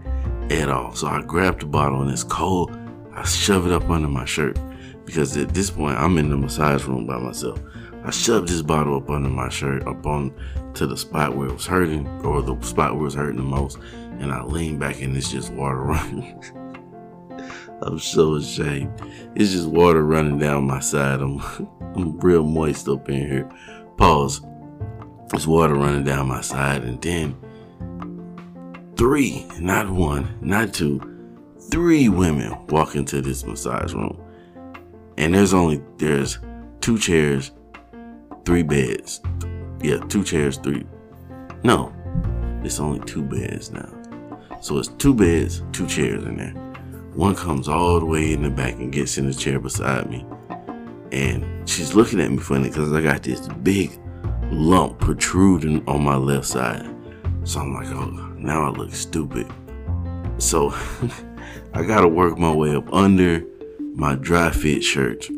at 0.51 0.69
all. 0.69 0.95
So 0.95 1.07
I 1.07 1.23
grab 1.23 1.61
the 1.61 1.67
bottle 1.67 2.03
and 2.03 2.11
it's 2.11 2.25
cold. 2.25 2.77
I 3.13 3.25
shove 3.25 3.67
it 3.67 3.73
up 3.73 3.89
under 3.91 4.09
my 4.09 4.25
shirt 4.25 4.59
because 5.05 5.37
at 5.37 5.51
this 5.51 5.71
point 5.71 5.99
I'm 5.99 6.19
in 6.19 6.31
the 6.31 6.37
massage 6.37 6.85
room 6.85 7.07
by 7.07 7.19
myself. 7.19 7.61
I 8.07 8.11
shoved 8.11 8.47
this 8.47 8.63
bottle 8.63 8.99
up 8.99 9.11
under 9.11 9.29
my 9.29 9.49
shirt, 9.49 9.85
up 9.85 10.07
on 10.07 10.33
to 10.75 10.87
the 10.87 10.97
spot 10.97 11.37
where 11.37 11.49
it 11.49 11.55
was 11.55 11.67
hurting, 11.67 12.07
or 12.25 12.41
the 12.41 12.57
spot 12.63 12.93
where 12.93 13.01
it 13.01 13.05
was 13.05 13.15
hurting 13.15 13.39
the 13.39 13.43
most, 13.43 13.79
and 14.21 14.33
I 14.33 14.45
leaned 14.45 14.79
back 14.79 15.03
and 15.03 15.17
it's 15.17 15.33
just 15.33 15.53
water 15.53 15.77
running. 15.83 16.41
I'm 17.83 17.99
so 17.99 18.37
ashamed. 18.37 18.93
It's 19.35 19.51
just 19.51 19.67
water 19.67 20.05
running 20.05 20.39
down 20.39 20.69
my 20.69 20.79
side. 20.79 21.21
I'm, 21.21 21.41
I'm 21.97 22.17
real 22.21 22.45
moist 22.45 22.87
up 22.89 23.09
in 23.09 23.29
here. 23.29 23.51
Pause. 23.97 24.41
there's 25.31 25.49
water 25.49 25.75
running 25.75 26.05
down 26.05 26.29
my 26.29 26.43
side, 26.43 26.85
and 26.85 27.03
then 27.03 27.37
three, 28.97 29.45
not 29.59 29.91
one, 29.91 30.39
not 30.41 30.73
two, 30.73 31.01
three 31.73 32.09
women 32.09 32.67
walk 32.69 32.95
into 32.95 33.21
this 33.21 33.45
massage 33.45 33.93
room. 33.93 34.17
And 35.19 35.35
there's 35.35 35.53
only 35.53 35.83
there's 35.97 36.39
two 36.81 36.99
chairs, 36.99 37.51
three 38.47 38.63
beds. 38.63 39.21
Yeah, 39.83 39.99
two 40.09 40.25
chairs, 40.25 40.57
three. 40.57 40.87
No, 41.65 41.93
it's 42.65 42.81
only 42.81 43.01
two 43.01 43.23
beds 43.23 43.73
now. 43.73 43.89
So 44.63 44.79
it's 44.79 44.89
two 44.89 45.13
beds, 45.13 45.63
two 45.73 45.87
chairs 45.87 46.25
in 46.25 46.37
there. 46.37 46.55
One 47.15 47.35
comes 47.35 47.69
all 47.69 47.99
the 47.99 48.07
way 48.07 48.33
in 48.33 48.43
the 48.43 48.51
back 48.51 48.75
and 48.75 48.93
gets 48.93 49.19
in 49.19 49.27
the 49.27 49.35
chair 49.35 49.59
beside 49.59 50.09
me. 50.09 50.25
And 51.13 51.69
she's 51.69 51.95
looking 51.95 52.21
at 52.21 52.31
me 52.31 52.39
funny 52.39 52.69
because 52.69 52.93
I 52.93 53.03
got 53.03 53.23
this 53.23 53.49
big 53.63 53.99
lump 54.51 54.99
protruding 55.01 55.87
on 55.89 56.05
my 56.05 56.17
left 56.17 56.47
side. 56.47 56.87
So 57.45 57.61
I'm 57.61 57.75
like, 57.75 57.89
oh, 57.89 58.11
now 58.39 58.65
I 58.65 58.71
look 58.71 58.93
stupid. 58.93 59.47
So 60.39 60.75
I 61.75 61.83
gotta 61.83 62.09
work 62.09 62.39
my 62.39 62.53
way 62.53 62.75
up 62.77 62.93
under 62.93 63.45
my 63.95 64.15
dry 64.15 64.51
fit 64.51 64.83
shirt 64.83 65.29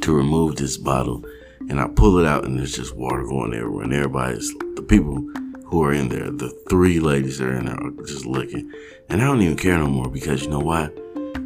to 0.00 0.14
remove 0.14 0.56
this 0.56 0.76
bottle. 0.76 1.24
And 1.72 1.80
I 1.80 1.88
pull 1.88 2.18
it 2.18 2.26
out 2.26 2.44
and 2.44 2.58
there's 2.58 2.76
just 2.76 2.94
water 2.94 3.24
going 3.24 3.54
everywhere. 3.54 3.84
And 3.84 3.94
everybody's, 3.94 4.52
the 4.76 4.84
people 4.86 5.26
who 5.64 5.82
are 5.82 5.94
in 5.94 6.10
there, 6.10 6.30
the 6.30 6.50
three 6.68 7.00
ladies 7.00 7.38
that 7.38 7.48
are 7.48 7.56
in 7.56 7.64
there 7.64 7.82
are 7.82 8.04
just 8.04 8.26
looking. 8.26 8.70
And 9.08 9.22
I 9.22 9.24
don't 9.24 9.40
even 9.40 9.56
care 9.56 9.78
no 9.78 9.86
more 9.86 10.10
because 10.10 10.42
you 10.42 10.50
know 10.50 10.60
what? 10.60 10.94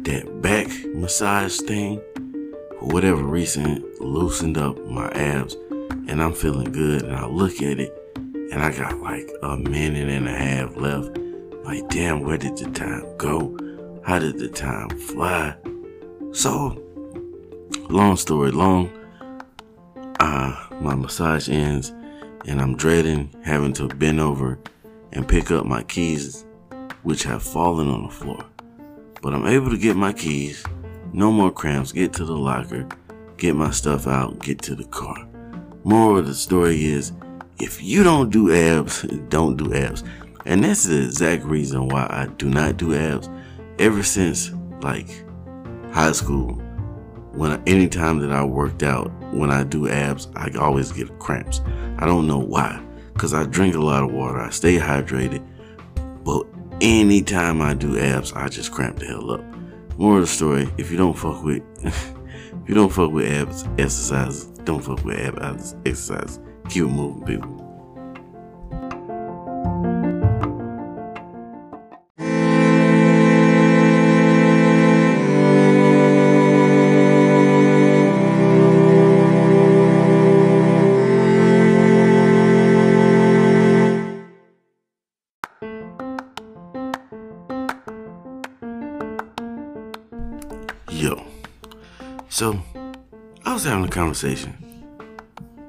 That 0.03 0.41
back 0.41 0.67
massage 0.87 1.61
thing, 1.61 2.01
for 2.77 2.87
whatever 2.89 3.23
reason, 3.23 3.89
loosened 4.01 4.57
up 4.57 4.77
my 4.87 5.07
abs 5.11 5.53
and 6.09 6.21
I'm 6.21 6.33
feeling 6.33 6.73
good. 6.73 7.03
And 7.03 7.15
I 7.15 7.25
look 7.25 7.61
at 7.61 7.79
it 7.79 7.97
and 8.17 8.61
I 8.61 8.75
got 8.75 8.99
like 8.99 9.31
a 9.43 9.55
minute 9.55 10.09
and 10.09 10.27
a 10.27 10.35
half 10.35 10.75
left. 10.75 11.17
Like, 11.63 11.87
damn, 11.87 12.19
where 12.19 12.37
did 12.37 12.57
the 12.57 12.69
time 12.71 13.05
go? 13.15 13.57
How 14.03 14.19
did 14.19 14.39
the 14.39 14.49
time 14.49 14.89
fly? 14.89 15.55
So, 16.33 16.83
long 17.89 18.17
story 18.17 18.51
long, 18.51 18.91
uh, 20.19 20.67
my 20.79 20.95
massage 20.95 21.49
ends 21.49 21.93
and 22.45 22.61
I'm 22.61 22.75
dreading 22.75 23.33
having 23.43 23.73
to 23.73 23.87
bend 23.87 24.19
over 24.19 24.59
and 25.13 25.27
pick 25.27 25.51
up 25.51 25.65
my 25.65 25.83
keys, 25.83 26.45
which 27.03 27.23
have 27.23 27.43
fallen 27.43 27.87
on 27.89 28.03
the 28.03 28.09
floor. 28.09 28.45
But 29.21 29.33
I'm 29.33 29.47
able 29.47 29.69
to 29.69 29.77
get 29.77 29.95
my 29.95 30.13
keys, 30.13 30.63
no 31.13 31.31
more 31.31 31.51
cramps, 31.51 31.91
get 31.91 32.13
to 32.13 32.25
the 32.25 32.37
locker, 32.37 32.87
get 33.37 33.55
my 33.55 33.71
stuff 33.71 34.07
out, 34.07 34.39
get 34.39 34.61
to 34.63 34.75
the 34.75 34.85
car. 34.85 35.27
Moral 35.83 36.19
of 36.19 36.27
the 36.27 36.35
story 36.35 36.85
is 36.85 37.13
if 37.59 37.81
you 37.81 38.03
don't 38.03 38.29
do 38.29 38.53
abs, 38.53 39.01
don't 39.29 39.57
do 39.57 39.73
abs. 39.73 40.03
And 40.45 40.63
that's 40.63 40.83
the 40.83 41.03
exact 41.03 41.43
reason 41.43 41.89
why 41.89 42.07
I 42.09 42.27
do 42.37 42.49
not 42.49 42.77
do 42.77 42.95
abs 42.95 43.29
ever 43.79 44.03
since 44.03 44.51
like 44.81 45.09
high 45.91 46.13
school. 46.13 46.61
When 47.37 47.61
anytime 47.67 48.17
that 48.21 48.31
I 48.31 48.43
worked 48.43 48.81
out, 48.81 49.11
when 49.31 49.51
I 49.51 49.63
do 49.63 49.87
abs, 49.87 50.27
I 50.35 50.49
always 50.59 50.91
get 50.91 51.19
cramps. 51.19 51.61
I 51.99 52.07
don't 52.07 52.25
know 52.25 52.39
why. 52.39 52.83
Cause 53.15 53.31
I 53.31 53.45
drink 53.45 53.75
a 53.75 53.79
lot 53.79 54.03
of 54.03 54.11
water, 54.11 54.39
I 54.39 54.49
stay 54.49 54.77
hydrated. 54.77 55.45
But 56.23 56.47
anytime 56.81 57.61
I 57.61 57.75
do 57.75 57.99
abs, 57.99 58.33
I 58.33 58.49
just 58.49 58.71
cramp 58.71 58.97
the 58.97 59.05
hell 59.05 59.29
up. 59.29 59.43
More 59.97 60.15
of 60.15 60.21
the 60.21 60.27
story, 60.27 60.67
if 60.79 60.89
you 60.89 60.97
don't 60.97 61.15
fuck 61.15 61.43
with 61.43 61.61
if 61.83 62.13
you 62.67 62.73
don't 62.73 62.91
fuck 62.91 63.11
with 63.11 63.31
abs 63.31 63.65
exercise, 63.77 64.45
don't 64.65 64.83
fuck 64.83 65.05
with 65.05 65.19
abs 65.19 65.75
exercise. 65.85 66.39
Keep 66.69 66.85
moving, 66.85 67.23
people. 67.23 67.56
So 92.37 92.61
I 93.45 93.53
was 93.53 93.63
having 93.63 93.83
a 93.83 93.89
conversation, 93.89 94.55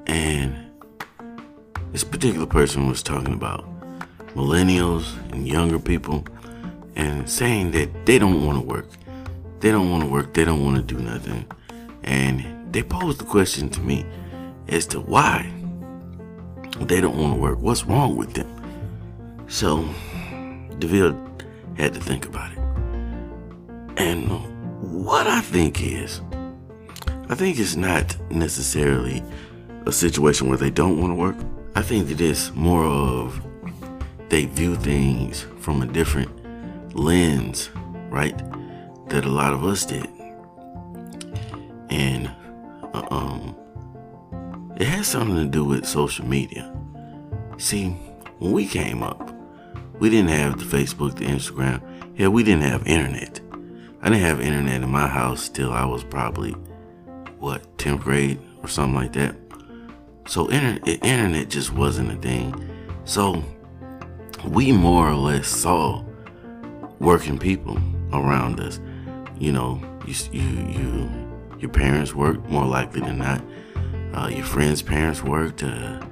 and 0.05 0.55
this 1.91 2.03
particular 2.03 2.45
person 2.45 2.87
was 2.87 3.01
talking 3.01 3.33
about 3.33 3.65
millennials 4.35 5.17
and 5.31 5.47
younger 5.47 5.79
people 5.79 6.23
and 6.95 7.27
saying 7.27 7.71
that 7.71 8.05
they 8.05 8.19
don't 8.19 8.45
want 8.45 8.59
to 8.59 8.63
work. 8.63 8.85
They 9.61 9.71
don't 9.71 9.89
want 9.89 10.03
to 10.03 10.09
work. 10.11 10.35
They 10.35 10.45
don't 10.45 10.63
want 10.63 10.75
to 10.75 10.83
do 10.83 11.01
nothing. 11.01 11.47
And 12.03 12.71
they 12.71 12.83
posed 12.83 13.19
the 13.19 13.25
question 13.25 13.71
to 13.71 13.81
me 13.81 14.05
as 14.67 14.85
to 14.93 14.99
why 14.99 15.51
they 16.81 17.01
don't 17.01 17.17
want 17.17 17.33
to 17.33 17.41
work. 17.41 17.57
What's 17.57 17.83
wrong 17.83 18.15
with 18.15 18.35
them? 18.35 19.47
So, 19.47 19.89
DeVille 20.77 21.17
had 21.77 21.95
to 21.95 21.99
think 21.99 22.27
about 22.27 22.51
it. 22.51 22.59
And 23.97 24.29
what 25.03 25.25
I 25.25 25.41
think 25.41 25.81
is, 25.81 26.21
I 27.31 27.35
think 27.35 27.59
it's 27.59 27.75
not 27.75 28.17
necessarily 28.31 29.23
a 29.85 29.91
situation 29.91 30.49
where 30.49 30.57
they 30.57 30.71
don't 30.71 30.97
want 30.99 31.11
to 31.11 31.15
work. 31.15 31.35
I 31.75 31.83
think 31.83 32.07
that 32.07 32.19
it's 32.19 32.51
more 32.55 32.83
of 32.83 33.39
they 34.29 34.45
view 34.45 34.75
things 34.75 35.45
from 35.59 35.83
a 35.83 35.85
different 35.85 36.95
lens, 36.95 37.69
right? 38.09 38.35
That 39.09 39.25
a 39.25 39.29
lot 39.29 39.53
of 39.53 39.63
us 39.63 39.85
did. 39.85 40.07
And 41.91 42.31
uh, 42.95 43.07
um, 43.11 43.55
it 44.77 44.87
has 44.87 45.05
something 45.05 45.35
to 45.35 45.45
do 45.45 45.63
with 45.63 45.85
social 45.85 46.25
media. 46.25 46.73
See, 47.57 47.89
when 48.39 48.53
we 48.53 48.65
came 48.65 49.03
up, 49.03 49.31
we 49.99 50.09
didn't 50.09 50.31
have 50.31 50.57
the 50.57 50.65
Facebook, 50.65 51.15
the 51.17 51.25
Instagram. 51.25 51.79
Yeah, 52.17 52.29
we 52.29 52.43
didn't 52.43 52.63
have 52.63 52.87
internet. 52.87 53.39
I 54.01 54.09
didn't 54.09 54.25
have 54.25 54.41
internet 54.41 54.81
in 54.81 54.89
my 54.89 55.07
house 55.07 55.47
till 55.47 55.71
I 55.71 55.85
was 55.85 56.03
probably 56.03 56.55
what 57.39 57.77
10th 57.77 58.01
grade 58.01 58.39
or 58.61 58.67
something 58.67 58.95
like 58.95 59.13
that. 59.13 59.35
So 60.27 60.49
internet, 60.51 60.87
internet 60.87 61.49
just 61.49 61.73
wasn't 61.73 62.11
a 62.11 62.15
thing. 62.15 62.53
So 63.05 63.43
we 64.45 64.71
more 64.71 65.09
or 65.09 65.15
less 65.15 65.47
saw 65.47 66.03
working 66.99 67.39
people 67.39 67.77
around 68.13 68.59
us. 68.59 68.79
You 69.39 69.51
know, 69.53 69.81
you 70.05 70.13
you 70.31 70.67
you 70.67 71.09
your 71.59 71.69
parents 71.69 72.13
worked 72.13 72.47
more 72.49 72.65
likely 72.65 73.01
than 73.01 73.19
not. 73.19 73.41
Uh, 74.13 74.27
your 74.27 74.45
friends' 74.45 74.81
parents 74.81 75.23
worked. 75.23 75.63
Uh, 75.63 76.05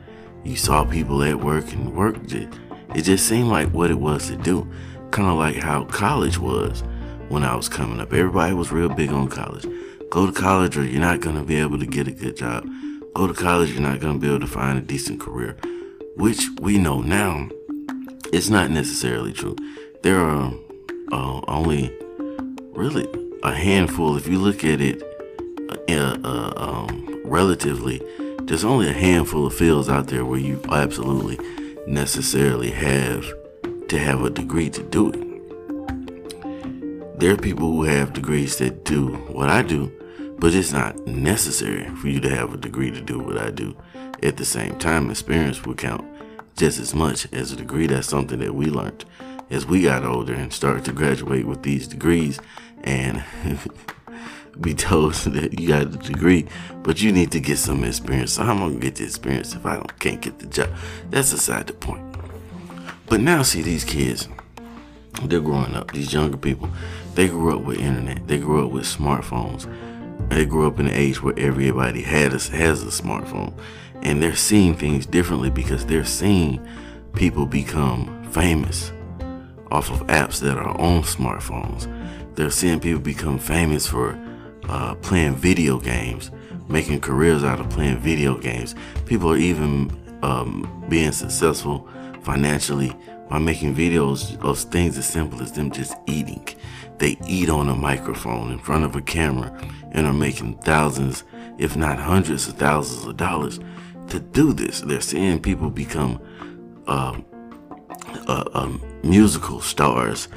you 0.44 0.56
saw 0.56 0.86
people 0.86 1.24
at 1.24 1.40
work 1.40 1.72
and 1.74 1.96
worked. 1.96 2.34
It, 2.34 2.50
it 2.96 3.02
just 3.02 3.28
seemed 3.28 3.50
like 3.50 3.70
what 3.70 3.92
it 3.92 4.00
was 4.00 4.28
to 4.28 4.38
do, 4.38 4.68
kind 5.12 5.30
of 5.30 5.38
like 5.38 5.58
how 5.58 5.86
college 5.86 6.38
was 6.38 6.84
when 7.30 7.44
I 7.44 7.56
was 7.56 7.68
coming 7.68 8.00
up. 8.00 8.14
Everybody 8.14 8.54
was 8.54 8.72
real 8.72 8.90
big 8.90 9.12
on 9.12 9.28
college. 9.28 9.66
Go 10.10 10.26
to 10.26 10.32
college 10.32 10.78
or 10.78 10.84
you're 10.84 11.02
not 11.02 11.20
going 11.20 11.36
to 11.36 11.44
be 11.44 11.58
able 11.58 11.80
to 11.80 11.86
get 11.86 12.08
a 12.08 12.12
good 12.12 12.38
job. 12.38 12.66
Go 13.14 13.28
to 13.28 13.34
college, 13.34 13.72
you're 13.72 13.82
not 13.82 14.00
going 14.00 14.14
to 14.14 14.20
be 14.20 14.28
able 14.28 14.40
to 14.40 14.48
find 14.48 14.78
a 14.78 14.82
decent 14.82 15.20
career, 15.20 15.58
which 16.16 16.42
we 16.62 16.78
know 16.78 17.02
now 17.02 17.50
it's 18.32 18.50
not 18.50 18.72
necessarily 18.72 19.34
true. 19.34 19.56
There 20.04 20.20
are 20.20 20.54
uh, 21.12 21.42
only 21.48 21.92
really 22.72 23.08
a 23.44 23.54
handful, 23.54 24.16
if 24.18 24.28
you 24.28 24.40
look 24.40 24.64
at 24.64 24.82
it 24.82 25.02
uh, 25.90 26.18
uh, 26.24 26.54
um, 26.56 27.22
relatively, 27.26 28.02
there's 28.44 28.64
only 28.64 28.90
a 28.90 28.94
handful 28.94 29.48
of 29.48 29.54
fields 29.54 29.90
out 29.90 30.08
there 30.08 30.24
where 30.26 30.40
you 30.40 30.62
absolutely 30.72 31.38
necessarily 31.86 32.72
have 32.72 33.26
to 33.88 33.98
have 33.98 34.24
a 34.24 34.30
degree 34.30 34.70
to 34.70 34.84
do 34.84 35.10
it. 35.10 35.20
There 37.20 37.34
are 37.34 37.38
people 37.38 37.72
who 37.72 37.84
have 37.84 38.14
degrees 38.14 38.58
that 38.58 38.84
do 38.86 39.16
what 39.16 39.50
I 39.50 39.64
do, 39.64 39.92
but 40.40 40.54
it's 40.54 40.72
not 40.72 41.06
necessary 41.08 41.90
for 41.96 42.08
you 42.08 42.20
to 42.20 42.30
have 42.30 42.54
a 42.54 42.58
degree 42.58 42.92
to 42.92 43.02
do 43.02 43.20
what 43.20 43.38
I 43.38 43.50
do. 43.50 43.76
At 44.24 44.38
the 44.38 44.46
same 44.46 44.78
time, 44.78 45.10
experience 45.10 45.64
will 45.66 45.76
count 45.76 46.06
just 46.56 46.80
as 46.80 46.94
much 46.94 47.32
as 47.34 47.52
a 47.52 47.56
degree. 47.56 47.88
That's 47.88 48.08
something 48.08 48.40
that 48.40 48.56
we 48.56 48.68
learned 48.68 49.06
as 49.50 49.66
we 49.66 49.82
got 49.82 50.06
older 50.06 50.34
and 50.34 50.52
started 50.52 50.86
to 50.86 50.92
graduate 50.92 51.46
with 51.46 51.64
these 51.64 51.88
degrees 51.88 52.40
and 52.84 53.24
be 54.62 54.74
told 54.74 55.14
that 55.14 55.60
you 55.60 55.68
got 55.68 55.82
a 55.84 55.86
degree, 55.86 56.48
but 56.84 57.02
you 57.02 57.12
need 57.12 57.32
to 57.32 57.40
get 57.40 57.58
some 57.58 57.84
experience. 57.84 58.34
So 58.34 58.44
I'm 58.44 58.60
gonna 58.60 58.76
get 58.76 58.96
the 58.96 59.06
experience 59.06 59.54
if 59.54 59.66
I 59.66 59.76
don't 59.76 60.00
can't 60.00 60.22
get 60.22 60.40
the 60.40 60.48
job. 60.48 60.70
That's 61.10 61.32
aside 61.32 61.68
the 61.68 61.74
point. 61.74 62.04
But 63.06 63.22
now 63.22 63.44
see 63.44 63.62
these 63.62 63.84
kids 63.84 64.28
they're 65.24 65.40
growing 65.40 65.76
up. 65.76 65.92
These 65.92 66.14
younger 66.14 66.38
people, 66.38 66.70
they 67.16 67.28
grew 67.28 67.58
up 67.58 67.64
with 67.64 67.80
internet. 67.80 68.28
They 68.28 68.38
grew 68.38 68.66
up 68.66 68.72
with 68.72 68.84
smartphones, 68.84 69.66
they 70.30 70.46
grew 70.46 70.68
up 70.68 70.80
in 70.80 70.88
an 70.88 70.94
age 70.94 71.22
where 71.22 71.38
everybody 71.38 72.02
had 72.02 72.34
a, 72.34 72.40
has 72.40 72.84
a 72.84 72.88
smartphone, 72.88 73.54
and 74.02 74.22
they're 74.22 74.36
seeing 74.36 74.76
things 74.76 75.06
differently 75.06 75.50
because 75.50 75.86
they're 75.86 76.06
seeing 76.06 76.66
people 77.14 77.46
become 77.46 78.24
famous 78.32 78.92
off 79.72 79.90
of 79.90 80.06
apps 80.08 80.40
that 80.40 80.58
are 80.58 80.80
on 80.80 81.04
smartphones. 81.04 81.92
They're 82.36 82.52
seeing 82.52 82.80
people 82.80 83.02
become 83.02 83.40
famous 83.40 83.88
for 83.88 84.20
uh, 84.70 84.96
playing 84.96 85.36
video 85.36 85.80
games, 85.80 86.32
making 86.68 87.02
careers 87.02 87.44
out 87.44 87.60
of 87.60 87.70
playing 87.70 87.98
video 87.98 88.38
games. 88.38 88.76
People 89.06 89.32
are 89.32 89.38
even 89.38 89.92
um, 90.22 90.86
being 90.90 91.12
successful 91.12 91.90
financially 92.22 92.94
by 93.30 93.40
making 93.40 93.76
videos 93.76 94.40
of 94.42 94.58
things 94.58 94.98
as 94.98 95.06
simple 95.06 95.42
as 95.42 95.52
them 95.52 95.72
just 95.72 95.94
eating. 96.06 96.48
They 96.98 97.18
eat 97.28 97.50
on 97.50 97.70
a 97.70 97.76
microphone 97.76 98.52
in 98.52 98.60
front 98.60 98.86
of 98.86 98.96
a 98.96 99.02
camera 99.02 99.56
and 99.92 100.08
are 100.08 100.14
making 100.14 100.58
thousands, 100.60 101.24
if 101.58 101.76
not 101.76 102.00
hundreds 102.00 102.48
of 102.48 102.56
thousands 102.56 103.06
of 103.06 103.18
dollars 103.18 103.60
to 104.08 104.20
do 104.20 104.54
this. 104.54 104.82
They're 104.82 105.02
seeing 105.02 105.42
people 105.42 105.70
become 105.70 106.22
uh, 106.88 107.20
uh, 108.28 108.44
uh, 108.54 108.78
musical 109.04 109.62
stars 109.62 110.28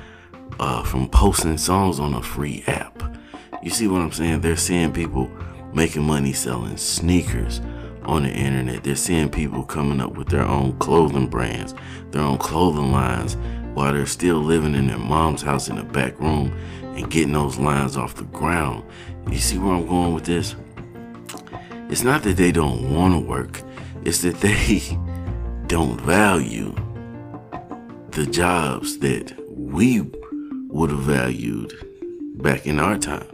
uh, 0.58 0.82
from 0.84 1.08
posting 1.08 1.58
songs 1.58 2.00
on 2.00 2.14
a 2.14 2.22
free 2.22 2.64
app. 2.66 3.02
You 3.62 3.70
see 3.70 3.88
what 3.88 4.00
I'm 4.00 4.12
saying? 4.12 4.40
They're 4.40 4.56
seeing 4.56 4.92
people 4.92 5.30
making 5.72 6.02
money 6.02 6.32
selling 6.32 6.76
sneakers 6.76 7.60
on 8.10 8.24
the 8.24 8.30
internet. 8.30 8.82
They're 8.82 8.96
seeing 8.96 9.30
people 9.30 9.62
coming 9.62 10.00
up 10.00 10.16
with 10.16 10.28
their 10.28 10.44
own 10.44 10.76
clothing 10.78 11.28
brands, 11.28 11.74
their 12.10 12.22
own 12.22 12.38
clothing 12.38 12.90
lines, 12.90 13.36
while 13.74 13.92
they're 13.92 14.04
still 14.04 14.38
living 14.38 14.74
in 14.74 14.88
their 14.88 14.98
mom's 14.98 15.42
house 15.42 15.68
in 15.68 15.76
the 15.76 15.84
back 15.84 16.18
room 16.18 16.52
and 16.82 17.08
getting 17.08 17.32
those 17.32 17.56
lines 17.56 17.96
off 17.96 18.16
the 18.16 18.24
ground. 18.24 18.84
You 19.30 19.38
see 19.38 19.58
where 19.58 19.74
I'm 19.74 19.86
going 19.86 20.12
with 20.12 20.24
this? 20.24 20.56
It's 21.88 22.02
not 22.02 22.24
that 22.24 22.36
they 22.36 22.50
don't 22.50 22.92
want 22.92 23.14
to 23.14 23.20
work, 23.20 23.62
it's 24.04 24.22
that 24.22 24.40
they 24.40 24.80
don't 25.68 26.00
value 26.00 26.74
the 28.10 28.26
jobs 28.26 28.98
that 28.98 29.32
we 29.48 30.00
would 30.68 30.90
have 30.90 31.00
valued 31.00 31.72
back 32.42 32.66
in 32.66 32.80
our 32.80 32.98
time. 32.98 33.28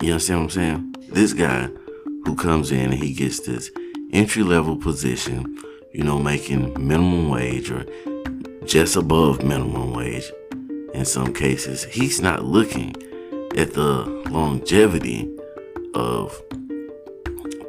You 0.00 0.12
understand 0.12 0.40
what 0.40 0.44
I'm 0.44 0.50
saying? 0.50 0.94
This 1.10 1.34
guy 1.34 1.68
who 2.24 2.34
comes 2.34 2.70
in 2.70 2.92
and 2.92 2.94
he 2.94 3.12
gets 3.12 3.40
this 3.40 3.70
entry 4.12 4.42
level 4.42 4.76
position, 4.76 5.58
you 5.92 6.02
know, 6.02 6.18
making 6.18 6.72
minimum 6.74 7.28
wage 7.28 7.70
or 7.70 7.86
just 8.64 8.96
above 8.96 9.42
minimum 9.42 9.92
wage 9.92 10.30
in 10.94 11.04
some 11.04 11.34
cases, 11.34 11.84
he's 11.84 12.20
not 12.20 12.44
looking 12.44 12.94
at 13.56 13.74
the 13.74 14.04
longevity 14.30 15.28
of 15.94 16.40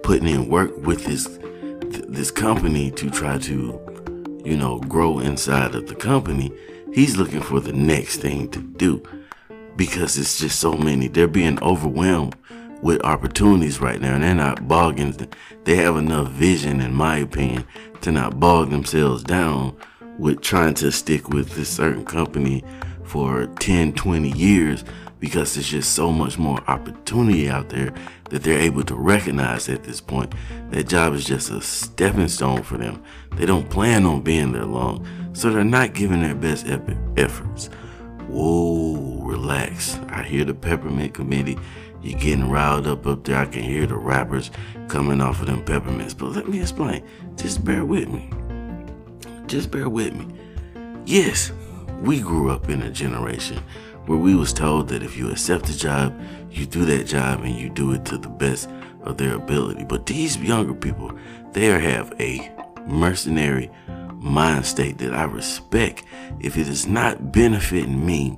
putting 0.04 0.28
in 0.28 0.48
work 0.48 0.76
with 0.78 1.06
this 1.06 1.28
this 2.08 2.30
company 2.30 2.92
to 2.92 3.10
try 3.10 3.38
to, 3.38 3.80
you 4.46 4.56
know, 4.56 4.80
grow 4.82 5.20
inside 5.20 5.76
of 5.76 5.88
the 5.88 5.96
company. 5.96 6.52
He's 6.94 7.18
looking 7.18 7.42
for 7.42 7.60
the 7.60 7.74
next 7.74 8.18
thing 8.18 8.50
to 8.52 8.60
do 8.60 9.02
because 9.76 10.18
it's 10.18 10.40
just 10.40 10.60
so 10.60 10.74
many. 10.74 11.08
They're 11.08 11.28
being 11.28 11.62
overwhelmed 11.62 12.36
with 12.86 13.04
opportunities 13.04 13.82
right 13.82 14.00
now, 14.00 14.14
and 14.14 14.24
they're 14.24 14.36
not 14.36 14.68
bogging. 14.68 15.12
They 15.64 15.76
have 15.78 15.98
enough 15.98 16.30
vision, 16.30 16.82
in 16.82 16.94
my 16.94 17.18
opinion, 17.18 17.66
to 18.02 18.12
not 18.12 18.40
bog 18.40 18.70
themselves 18.70 19.24
down 19.24 19.76
with 20.20 20.42
trying 20.42 20.76
to 20.76 20.92
stick 20.92 21.30
with 21.30 21.56
this 21.56 21.68
certain 21.68 22.06
company 22.06 22.64
for 23.04 23.48
10, 23.60 23.94
20 23.94 24.30
years 24.38 24.84
because 25.20 25.56
there's 25.56 25.68
just 25.68 25.94
so 25.94 26.12
much 26.12 26.38
more 26.38 26.62
opportunity 26.70 27.50
out 27.50 27.70
there 27.70 27.92
that 28.30 28.44
they're 28.44 28.60
able 28.60 28.84
to 28.84 28.94
recognize 28.94 29.68
at 29.68 29.84
this 29.84 30.00
point. 30.00 30.32
That 30.70 30.88
job 30.88 31.16
is 31.16 31.26
just 31.26 31.50
a 31.50 31.62
stepping 31.62 32.28
stone 32.28 32.62
for 32.62 32.78
them. 32.78 33.02
They 33.32 33.48
don't 33.48 33.68
plan 33.68 34.06
on 34.06 34.22
being 34.22 34.52
there 34.52 34.64
long, 34.64 35.08
so 35.34 35.50
they're 35.50 35.64
not 35.64 35.96
giving 35.96 36.22
their 36.22 36.36
best 36.36 36.68
efforts. 37.18 37.72
Whoa, 38.36 39.22
relax. 39.22 39.98
I 40.10 40.22
hear 40.24 40.44
the 40.44 40.54
peppermint 40.54 41.14
committee. 41.14 41.58
You're 42.02 42.20
getting 42.20 42.50
riled 42.50 42.86
up 42.86 43.08
up 43.08 43.24
there. 43.24 43.38
I 43.38 43.46
can 43.46 43.64
hear 43.64 43.88
the 43.88 43.96
wrappers 43.96 44.52
coming 44.90 45.22
off 45.22 45.40
of 45.40 45.48
them 45.48 45.64
peppermints. 45.64 46.14
But 46.14 46.34
let 46.34 46.50
me 46.50 46.60
explain. 46.60 47.02
Just 47.38 47.64
bear 47.64 47.86
with 47.86 48.10
me. 48.10 48.30
Just 49.48 49.72
bear 49.72 49.88
with 49.88 50.14
me. 50.14 50.28
Yes, 51.06 51.54
we 52.02 52.20
grew 52.20 52.52
up 52.52 52.68
in 52.68 52.82
a 52.82 52.92
generation 52.92 53.64
where 54.06 54.18
we 54.18 54.36
was 54.36 54.52
told 54.52 54.90
that 54.90 55.02
if 55.02 55.16
you 55.16 55.32
accept 55.32 55.70
a 55.70 55.78
job, 55.78 56.14
you 56.52 56.66
do 56.66 56.84
that 56.84 57.06
job 57.06 57.40
and 57.46 57.56
you 57.56 57.70
do 57.70 57.94
it 57.94 58.04
to 58.04 58.18
the 58.18 58.28
best 58.28 58.70
of 59.04 59.16
their 59.16 59.36
ability. 59.36 59.86
But 59.86 60.08
these 60.08 60.36
younger 60.36 60.74
people, 60.74 61.18
they 61.54 61.68
have 61.68 62.14
a 62.20 62.52
mercenary 62.86 63.72
mind 64.20 64.66
state 64.66 64.98
that 65.00 65.14
I 65.14 65.24
respect. 65.24 66.04
If 66.40 66.58
it 66.58 66.68
is 66.68 66.88
not 66.88 67.32
benefiting 67.32 68.06
me 68.06 68.38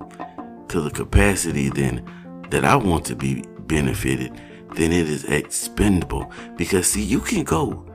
to 0.69 0.81
the 0.81 0.89
capacity 0.89 1.69
then 1.69 2.05
that 2.49 2.65
I 2.65 2.75
want 2.75 3.05
to 3.05 3.15
be 3.15 3.43
benefited, 3.59 4.33
then 4.75 4.91
it 4.91 5.09
is 5.09 5.23
expendable. 5.25 6.31
Because 6.55 6.87
see, 6.91 7.03
you 7.03 7.19
can 7.19 7.43
go 7.43 7.85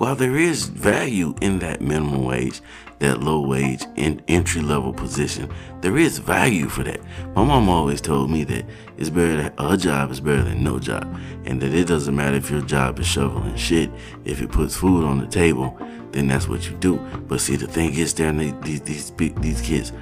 while 0.00 0.16
there 0.16 0.36
is 0.36 0.64
value 0.64 1.34
in 1.42 1.58
that 1.58 1.82
minimum 1.82 2.24
wage, 2.24 2.62
that 3.00 3.22
low 3.22 3.40
wage 3.40 3.84
and 3.96 4.22
entry 4.28 4.62
level 4.62 4.92
position, 4.92 5.50
there 5.80 5.98
is 5.98 6.18
value 6.18 6.68
for 6.68 6.84
that. 6.84 7.00
My 7.34 7.44
mom 7.44 7.68
always 7.68 8.00
told 8.00 8.30
me 8.30 8.44
that 8.44 8.64
it's 8.96 9.10
better 9.10 9.52
a 9.58 9.76
job 9.76 10.10
is 10.10 10.20
better 10.20 10.42
than 10.42 10.62
no 10.62 10.78
job, 10.78 11.04
and 11.44 11.60
that 11.60 11.74
it 11.74 11.86
doesn't 11.86 12.14
matter 12.14 12.36
if 12.36 12.50
your 12.50 12.62
job 12.62 12.98
is 12.98 13.06
shoveling 13.06 13.56
shit. 13.56 13.90
If 14.24 14.40
it 14.40 14.52
puts 14.52 14.76
food 14.76 15.04
on 15.04 15.18
the 15.18 15.26
table, 15.26 15.76
then 16.12 16.28
that's 16.28 16.48
what 16.48 16.68
you 16.68 16.76
do. 16.76 16.98
But 17.26 17.40
see, 17.40 17.56
the 17.56 17.66
thing 17.66 17.94
is, 17.94 18.14
there 18.14 18.32
these 18.32 18.82
these 18.82 19.10
these 19.16 19.60
kids 19.60 19.92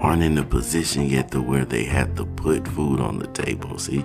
aren't 0.00 0.22
in 0.22 0.34
the 0.34 0.44
position 0.44 1.06
yet 1.06 1.30
to 1.32 1.40
where 1.40 1.64
they 1.64 1.84
have 1.84 2.14
to 2.16 2.24
put 2.24 2.66
food 2.68 3.00
on 3.00 3.18
the 3.18 3.26
table. 3.28 3.78
See, 3.78 4.04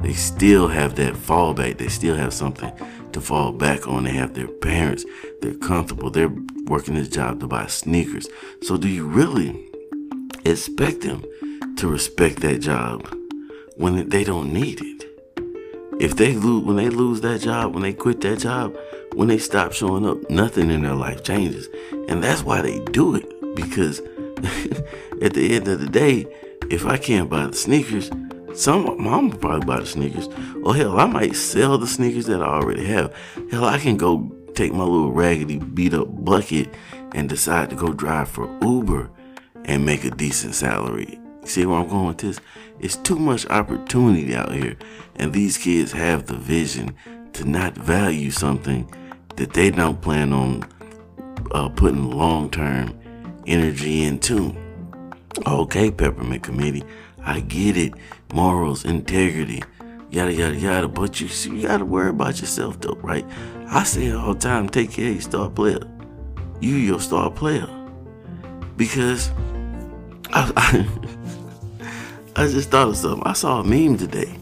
they 0.00 0.14
still 0.14 0.68
have 0.68 0.94
that 0.96 1.14
fallback. 1.14 1.76
They 1.76 1.88
still 1.88 2.16
have 2.16 2.32
something 2.32 2.72
to 3.12 3.20
fall 3.20 3.52
back 3.52 3.86
on. 3.86 4.04
They 4.04 4.12
have 4.12 4.34
their 4.34 4.48
parents. 4.48 5.04
They're 5.40 5.54
comfortable. 5.54 6.10
They're 6.10 6.32
working 6.66 6.94
this 6.94 7.08
job 7.08 7.40
to 7.40 7.46
buy 7.46 7.66
sneakers. 7.66 8.28
So 8.62 8.76
do 8.76 8.88
you 8.88 9.06
really 9.06 9.68
expect 10.44 11.02
them 11.02 11.24
to 11.76 11.88
respect 11.88 12.40
that 12.40 12.58
job 12.60 13.06
when 13.76 14.08
they 14.08 14.24
don't 14.24 14.52
need 14.52 14.80
it? 14.80 15.04
If 16.00 16.16
they 16.16 16.34
lose, 16.34 16.64
when 16.64 16.76
they 16.76 16.88
lose 16.88 17.20
that 17.20 17.40
job, 17.40 17.74
when 17.74 17.82
they 17.82 17.92
quit 17.92 18.20
that 18.22 18.38
job, 18.38 18.74
when 19.14 19.28
they 19.28 19.38
stop 19.38 19.72
showing 19.72 20.06
up, 20.06 20.30
nothing 20.30 20.70
in 20.70 20.82
their 20.82 20.94
life 20.94 21.22
changes. 21.22 21.68
And 22.08 22.22
that's 22.22 22.42
why 22.42 22.62
they 22.62 22.78
do 22.86 23.14
it. 23.14 23.54
Because 23.54 23.98
at 25.22 25.34
the 25.34 25.56
end 25.56 25.68
of 25.68 25.80
the 25.80 25.88
day, 25.90 26.26
if 26.70 26.86
I 26.86 26.96
can't 26.96 27.28
buy 27.28 27.46
the 27.46 27.56
sneakers, 27.56 28.10
some 28.54 29.02
mom 29.02 29.30
will 29.30 29.38
probably 29.38 29.66
buy 29.66 29.80
the 29.80 29.86
sneakers. 29.86 30.28
Or 30.64 30.74
hell, 30.74 30.98
I 30.98 31.06
might 31.06 31.36
sell 31.36 31.78
the 31.78 31.86
sneakers 31.86 32.26
that 32.26 32.42
I 32.42 32.46
already 32.46 32.84
have. 32.86 33.14
Hell, 33.50 33.64
I 33.64 33.78
can 33.78 33.96
go 33.96 34.30
take 34.54 34.72
my 34.72 34.84
little 34.84 35.12
raggedy 35.12 35.58
beat 35.58 35.94
up 35.94 36.08
bucket 36.24 36.74
and 37.14 37.28
decide 37.28 37.70
to 37.70 37.76
go 37.76 37.92
drive 37.92 38.28
for 38.28 38.48
Uber 38.62 39.10
and 39.64 39.84
make 39.84 40.04
a 40.04 40.10
decent 40.10 40.54
salary. 40.54 41.18
See 41.44 41.64
where 41.64 41.78
I'm 41.78 41.88
going 41.88 42.08
with 42.08 42.18
this? 42.18 42.40
It's 42.78 42.96
too 42.96 43.18
much 43.18 43.46
opportunity 43.46 44.34
out 44.34 44.52
here, 44.52 44.76
and 45.16 45.32
these 45.32 45.56
kids 45.56 45.92
have 45.92 46.26
the 46.26 46.36
vision 46.36 46.94
to 47.34 47.44
not 47.44 47.74
value 47.74 48.30
something 48.30 48.92
that 49.36 49.52
they 49.52 49.70
don't 49.70 50.00
plan 50.00 50.32
on 50.32 50.64
uh, 51.52 51.68
putting 51.70 52.10
long 52.10 52.50
term 52.50 52.98
energy 53.46 54.04
into. 54.04 54.54
Okay, 55.46 55.90
Peppermint 55.90 56.42
Committee, 56.42 56.84
I 57.22 57.40
get 57.40 57.76
it. 57.76 57.94
Morals, 58.32 58.84
integrity, 58.84 59.62
yada 60.10 60.32
yada 60.32 60.56
yada. 60.56 60.88
But 60.88 61.20
you 61.20 61.28
you 61.52 61.66
gotta 61.66 61.84
worry 61.84 62.10
about 62.10 62.40
yourself 62.40 62.80
though, 62.80 62.98
right? 63.02 63.24
I 63.68 63.84
say 63.84 64.06
it 64.06 64.14
all 64.16 64.34
the 64.34 64.40
time, 64.40 64.68
take 64.68 64.92
care 64.92 65.08
of 65.08 65.14
your 65.14 65.22
star 65.22 65.50
player. 65.50 65.80
You 66.60 66.74
your 66.74 67.00
star 67.00 67.30
player. 67.30 67.68
Because 68.76 69.30
I, 70.32 70.50
I, 70.56 70.86
I 72.42 72.46
just 72.46 72.70
thought 72.70 72.88
of 72.88 72.96
something. 72.96 73.22
I 73.24 73.32
saw 73.32 73.60
a 73.60 73.64
meme 73.64 73.98
today. 73.98 74.34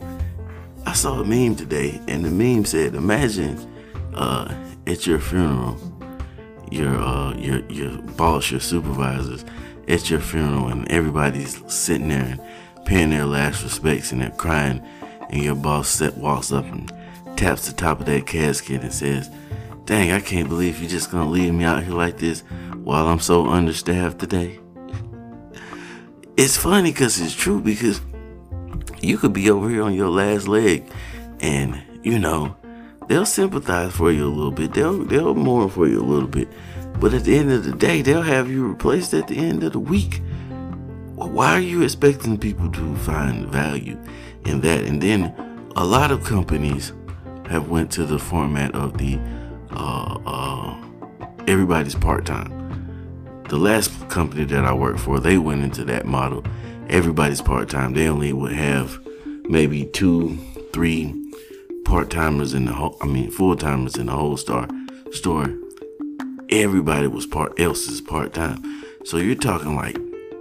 I 0.86 0.92
saw 0.92 1.20
a 1.20 1.24
meme 1.24 1.56
today, 1.56 2.00
and 2.08 2.24
the 2.24 2.30
meme 2.30 2.64
said, 2.64 2.94
"Imagine 2.94 3.58
uh, 4.14 4.54
at 4.86 5.06
your 5.06 5.18
funeral, 5.18 5.76
your 6.70 6.96
uh, 6.96 7.34
your 7.36 7.60
your 7.70 7.98
boss, 8.16 8.50
your 8.50 8.60
supervisors 8.60 9.44
at 9.88 10.10
your 10.10 10.20
funeral, 10.20 10.68
and 10.68 10.90
everybody's 10.90 11.62
sitting 11.72 12.08
there 12.08 12.24
and 12.24 12.40
paying 12.88 13.10
their 13.10 13.26
last 13.26 13.62
respects, 13.62 14.12
and 14.12 14.22
they're 14.22 14.30
crying, 14.30 14.82
and 15.28 15.42
your 15.42 15.54
boss 15.54 15.90
set, 15.90 16.16
walks 16.16 16.50
up 16.50 16.64
and 16.64 16.90
taps 17.36 17.68
the 17.68 17.74
top 17.74 18.00
of 18.00 18.06
that 18.06 18.26
casket 18.26 18.82
and 18.82 18.92
says, 18.92 19.28
"Dang, 19.84 20.10
I 20.10 20.20
can't 20.20 20.48
believe 20.48 20.80
you're 20.80 20.88
just 20.88 21.10
gonna 21.10 21.28
leave 21.28 21.52
me 21.52 21.64
out 21.64 21.84
here 21.84 21.92
like 21.92 22.16
this 22.16 22.42
while 22.82 23.06
I'm 23.06 23.20
so 23.20 23.46
understaffed 23.46 24.18
today." 24.18 24.58
it's 26.38 26.56
funny 26.56 26.90
because 26.90 27.20
it's 27.20 27.34
true 27.34 27.60
because 27.60 28.00
you 29.02 29.18
could 29.18 29.34
be 29.34 29.50
over 29.50 29.68
here 29.68 29.82
on 29.82 29.94
your 29.94 30.08
last 30.08 30.48
leg 30.48 30.90
And, 31.40 31.80
you 32.02 32.18
know, 32.18 32.56
they'll 33.06 33.26
sympathize 33.26 33.92
for 33.92 34.10
you 34.10 34.26
a 34.26 34.32
little 34.32 34.50
bit. 34.50 34.72
They'll 34.72 35.04
they'll 35.04 35.34
mourn 35.34 35.68
for 35.68 35.86
you 35.86 36.00
a 36.00 36.10
little 36.12 36.28
bit. 36.28 36.48
But 36.98 37.14
at 37.14 37.24
the 37.24 37.36
end 37.36 37.52
of 37.52 37.64
the 37.64 37.72
day, 37.72 38.02
they'll 38.02 38.22
have 38.22 38.50
you 38.50 38.66
replaced 38.66 39.14
at 39.14 39.28
the 39.28 39.36
end 39.36 39.62
of 39.62 39.72
the 39.72 39.78
week. 39.78 40.20
Why 41.26 41.52
are 41.54 41.60
you 41.60 41.82
expecting 41.82 42.38
people 42.38 42.70
to 42.70 42.96
find 42.96 43.48
value 43.48 43.98
in 44.46 44.60
that? 44.60 44.84
And 44.84 45.02
then 45.02 45.34
a 45.74 45.84
lot 45.84 46.12
of 46.12 46.22
companies 46.22 46.92
have 47.50 47.68
went 47.68 47.90
to 47.92 48.04
the 48.04 48.18
format 48.18 48.74
of 48.74 48.98
the 48.98 49.18
uh, 49.70 50.18
uh, 50.24 50.84
everybody's 51.48 51.96
part 51.96 52.24
time. 52.24 52.54
The 53.48 53.56
last 53.56 54.08
company 54.08 54.44
that 54.44 54.64
I 54.64 54.72
worked 54.72 55.00
for, 55.00 55.18
they 55.18 55.38
went 55.38 55.64
into 55.64 55.84
that 55.86 56.06
model. 56.06 56.44
Everybody's 56.88 57.42
part 57.42 57.68
time. 57.68 57.94
They 57.94 58.08
only 58.08 58.32
would 58.32 58.52
have 58.52 58.98
maybe 59.48 59.86
two, 59.86 60.38
three 60.72 61.14
part 61.84 62.10
timers 62.10 62.54
in 62.54 62.66
the 62.66 62.72
whole. 62.72 62.96
I 63.00 63.06
mean, 63.06 63.30
full 63.30 63.56
timers 63.56 63.96
in 63.96 64.06
the 64.06 64.12
whole 64.12 64.36
star 64.36 64.68
store. 65.10 65.52
Everybody 66.50 67.08
was 67.08 67.26
part 67.26 67.58
else's 67.58 68.00
part 68.00 68.32
time. 68.34 68.84
So 69.04 69.16
you're 69.16 69.34
talking 69.34 69.74
like 69.74 69.98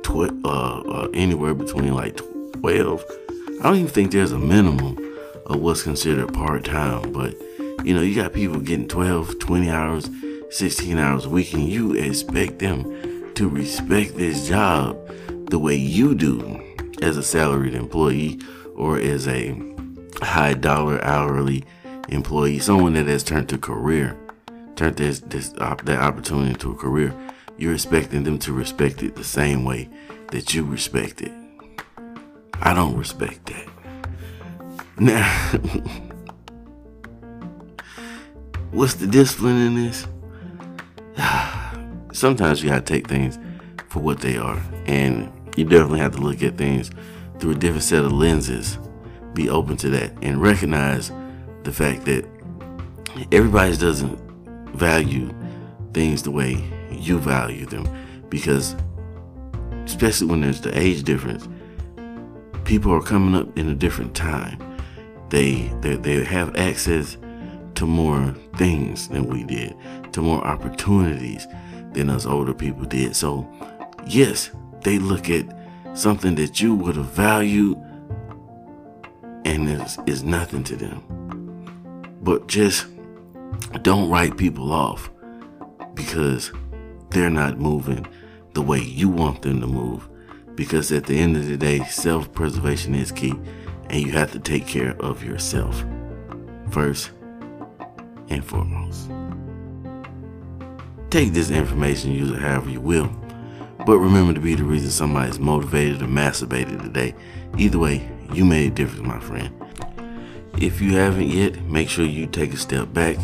tw- 0.07 0.45
uh, 0.45 0.79
uh, 0.79 1.07
anywhere 1.13 1.53
between 1.53 1.93
like 1.93 2.17
twelve. 2.53 3.03
I 3.59 3.63
don't 3.63 3.75
even 3.75 3.87
think 3.87 4.11
there's 4.11 4.31
a 4.31 4.39
minimum 4.39 4.97
of 5.45 5.59
what's 5.59 5.83
considered 5.83 6.33
part 6.33 6.65
time, 6.65 7.11
but 7.11 7.35
you 7.83 7.93
know, 7.93 8.01
you 8.01 8.15
got 8.15 8.33
people 8.33 8.59
getting 8.59 8.87
12, 8.87 9.39
20 9.39 9.69
hours, 9.69 10.09
16 10.49 10.97
hours 10.97 11.25
a 11.25 11.29
week, 11.29 11.53
and 11.53 11.67
you 11.67 11.93
expect 11.93 12.59
them 12.59 13.33
to 13.35 13.47
respect 13.47 14.15
this 14.15 14.47
job 14.47 14.97
the 15.49 15.59
way 15.59 15.75
you 15.75 16.15
do 16.15 16.61
as 17.01 17.17
a 17.17 17.23
salaried 17.23 17.75
employee 17.75 18.39
or 18.75 18.99
as 18.99 19.27
a 19.27 19.55
high 20.21 20.53
dollar 20.53 21.03
hourly 21.03 21.63
employee, 22.09 22.59
someone 22.59 22.93
that 22.93 23.07
has 23.07 23.23
turned 23.23 23.49
to 23.49 23.57
career, 23.57 24.17
turned 24.75 24.97
this, 24.97 25.19
this 25.19 25.49
that 25.49 25.99
opportunity 26.01 26.51
into 26.51 26.71
a 26.71 26.75
career. 26.75 27.13
You're 27.57 27.73
expecting 27.73 28.23
them 28.23 28.37
to 28.39 28.53
respect 28.53 29.01
it 29.01 29.15
the 29.15 29.23
same 29.23 29.65
way 29.65 29.89
that 30.31 30.53
you 30.53 30.63
respect 30.63 31.21
it. 31.21 31.31
I 32.61 32.73
don't 32.73 32.95
respect 32.95 33.47
that. 33.47 33.67
Now, 34.99 35.27
what's 38.71 38.95
the 38.95 39.07
discipline 39.07 39.57
in 39.57 39.75
this? 39.75 40.07
Sometimes 42.13 42.61
you 42.61 42.69
gotta 42.69 42.81
take 42.81 43.07
things 43.07 43.39
for 43.89 43.99
what 43.99 44.19
they 44.19 44.37
are, 44.37 44.61
and 44.85 45.31
you 45.55 45.65
definitely 45.65 45.99
have 45.99 46.15
to 46.15 46.21
look 46.21 46.43
at 46.43 46.57
things 46.57 46.91
through 47.39 47.51
a 47.51 47.55
different 47.55 47.83
set 47.83 48.05
of 48.05 48.11
lenses. 48.11 48.77
Be 49.33 49.49
open 49.49 49.77
to 49.77 49.89
that 49.89 50.13
and 50.21 50.41
recognize 50.41 51.11
the 51.63 51.71
fact 51.71 52.05
that 52.05 52.25
everybody 53.31 53.75
doesn't 53.77 54.19
value 54.75 55.33
things 55.93 56.21
the 56.21 56.31
way 56.31 56.63
you 56.99 57.19
value 57.19 57.65
them 57.65 57.87
because 58.29 58.75
especially 59.85 60.27
when 60.27 60.41
there's 60.41 60.61
the 60.61 60.77
age 60.77 61.03
difference 61.03 61.47
people 62.65 62.91
are 62.91 63.01
coming 63.01 63.35
up 63.35 63.57
in 63.57 63.69
a 63.69 63.75
different 63.75 64.15
time 64.15 64.61
they 65.29 65.71
they, 65.81 65.95
they 65.95 66.23
have 66.23 66.55
access 66.55 67.17
to 67.77 67.85
more 67.85 68.33
things 68.55 69.07
than 69.07 69.27
we 69.27 69.43
did, 69.43 69.75
to 70.11 70.19
more 70.19 70.43
opportunities 70.43 71.45
than 71.93 72.09
us 72.09 72.25
older 72.25 72.53
people 72.53 72.85
did. 72.85 73.15
So, 73.15 73.47
yes, 74.07 74.49
they 74.81 74.97
look 74.97 75.29
at 75.29 75.45
something 75.93 76.33
that 76.35 76.59
you 76.59 76.73
would 76.73 76.95
have 76.95 77.11
valued 77.11 77.77
and 79.45 79.69
is, 79.69 79.99
is 80.07 80.23
nothing 80.23 80.63
to 80.63 80.75
them. 80.75 82.17
But 82.23 82.47
just 82.47 82.87
don't 83.83 84.09
write 84.09 84.37
people 84.37 84.73
off 84.73 85.11
because 85.93 86.51
they're 87.09 87.29
not 87.29 87.59
moving 87.59 88.05
the 88.53 88.61
way 88.61 88.79
you 88.79 89.09
want 89.09 89.41
them 89.41 89.61
to 89.61 89.67
move. 89.67 90.07
Because 90.55 90.91
at 90.91 91.05
the 91.05 91.17
end 91.17 91.37
of 91.37 91.47
the 91.47 91.57
day, 91.57 91.83
self 91.85 92.31
preservation 92.33 92.95
is 92.95 93.11
key, 93.11 93.35
and 93.89 94.01
you 94.01 94.11
have 94.13 94.31
to 94.31 94.39
take 94.39 94.65
care 94.65 94.95
of 94.99 95.23
yourself 95.23 95.85
first 96.71 97.11
and 98.29 98.43
foremost. 98.43 99.09
Take 101.09 101.33
this 101.33 101.51
information, 101.51 102.11
use 102.11 102.31
it 102.31 102.39
however 102.39 102.69
you 102.69 102.81
will, 102.81 103.09
but 103.85 103.99
remember 103.99 104.33
to 104.33 104.39
be 104.39 104.55
the 104.55 104.63
reason 104.63 104.89
somebody's 104.89 105.39
motivated 105.39 106.01
or 106.01 106.07
masturbated 106.07 106.81
today. 106.81 107.15
Either 107.57 107.79
way, 107.79 108.09
you 108.33 108.43
made 108.43 108.71
a 108.71 108.75
difference, 108.75 109.07
my 109.07 109.19
friend. 109.19 109.53
If 110.59 110.81
you 110.81 110.95
haven't 110.97 111.29
yet, 111.29 111.61
make 111.61 111.87
sure 111.87 112.05
you 112.05 112.25
take 112.25 112.53
a 112.53 112.57
step 112.57 112.91
back 112.91 113.17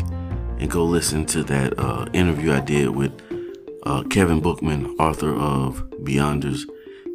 and 0.58 0.70
go 0.70 0.84
listen 0.84 1.26
to 1.26 1.42
that 1.44 1.78
uh, 1.78 2.06
interview 2.12 2.52
I 2.52 2.60
did 2.60 2.88
with 2.88 3.20
uh, 3.84 4.02
Kevin 4.04 4.40
Bookman, 4.40 4.96
author 4.98 5.34
of 5.34 5.88
Beyonders 6.02 6.68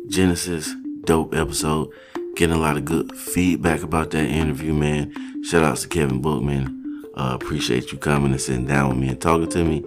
Genesis. 0.08 0.74
Dope 1.06 1.34
episode. 1.34 1.90
Getting 2.36 2.56
a 2.56 2.60
lot 2.60 2.78
of 2.78 2.86
good 2.86 3.16
feedback 3.16 3.82
about 3.84 4.12
that 4.12 4.26
interview, 4.26 4.74
man. 4.74 5.14
Shout 5.44 5.64
outs 5.64 5.82
to 5.84 5.88
Kevin 5.88 6.22
Bookman. 6.22 7.04
Uh, 7.16 7.38
appreciate 7.40 7.92
you 7.92 7.98
coming 7.98 8.32
and 8.32 8.42
sitting 8.42 8.66
down 8.66 8.90
with 8.90 8.98
me 8.98 9.10
and 9.10 9.20
talking 9.20 9.50
to 9.50 9.64
me. 9.64 9.84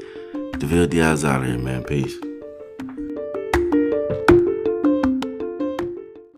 DeVille 0.59 0.87
Diaz 0.87 1.25
out 1.25 1.47
here, 1.47 1.59
man. 1.59 1.85
Peace. 1.85 2.15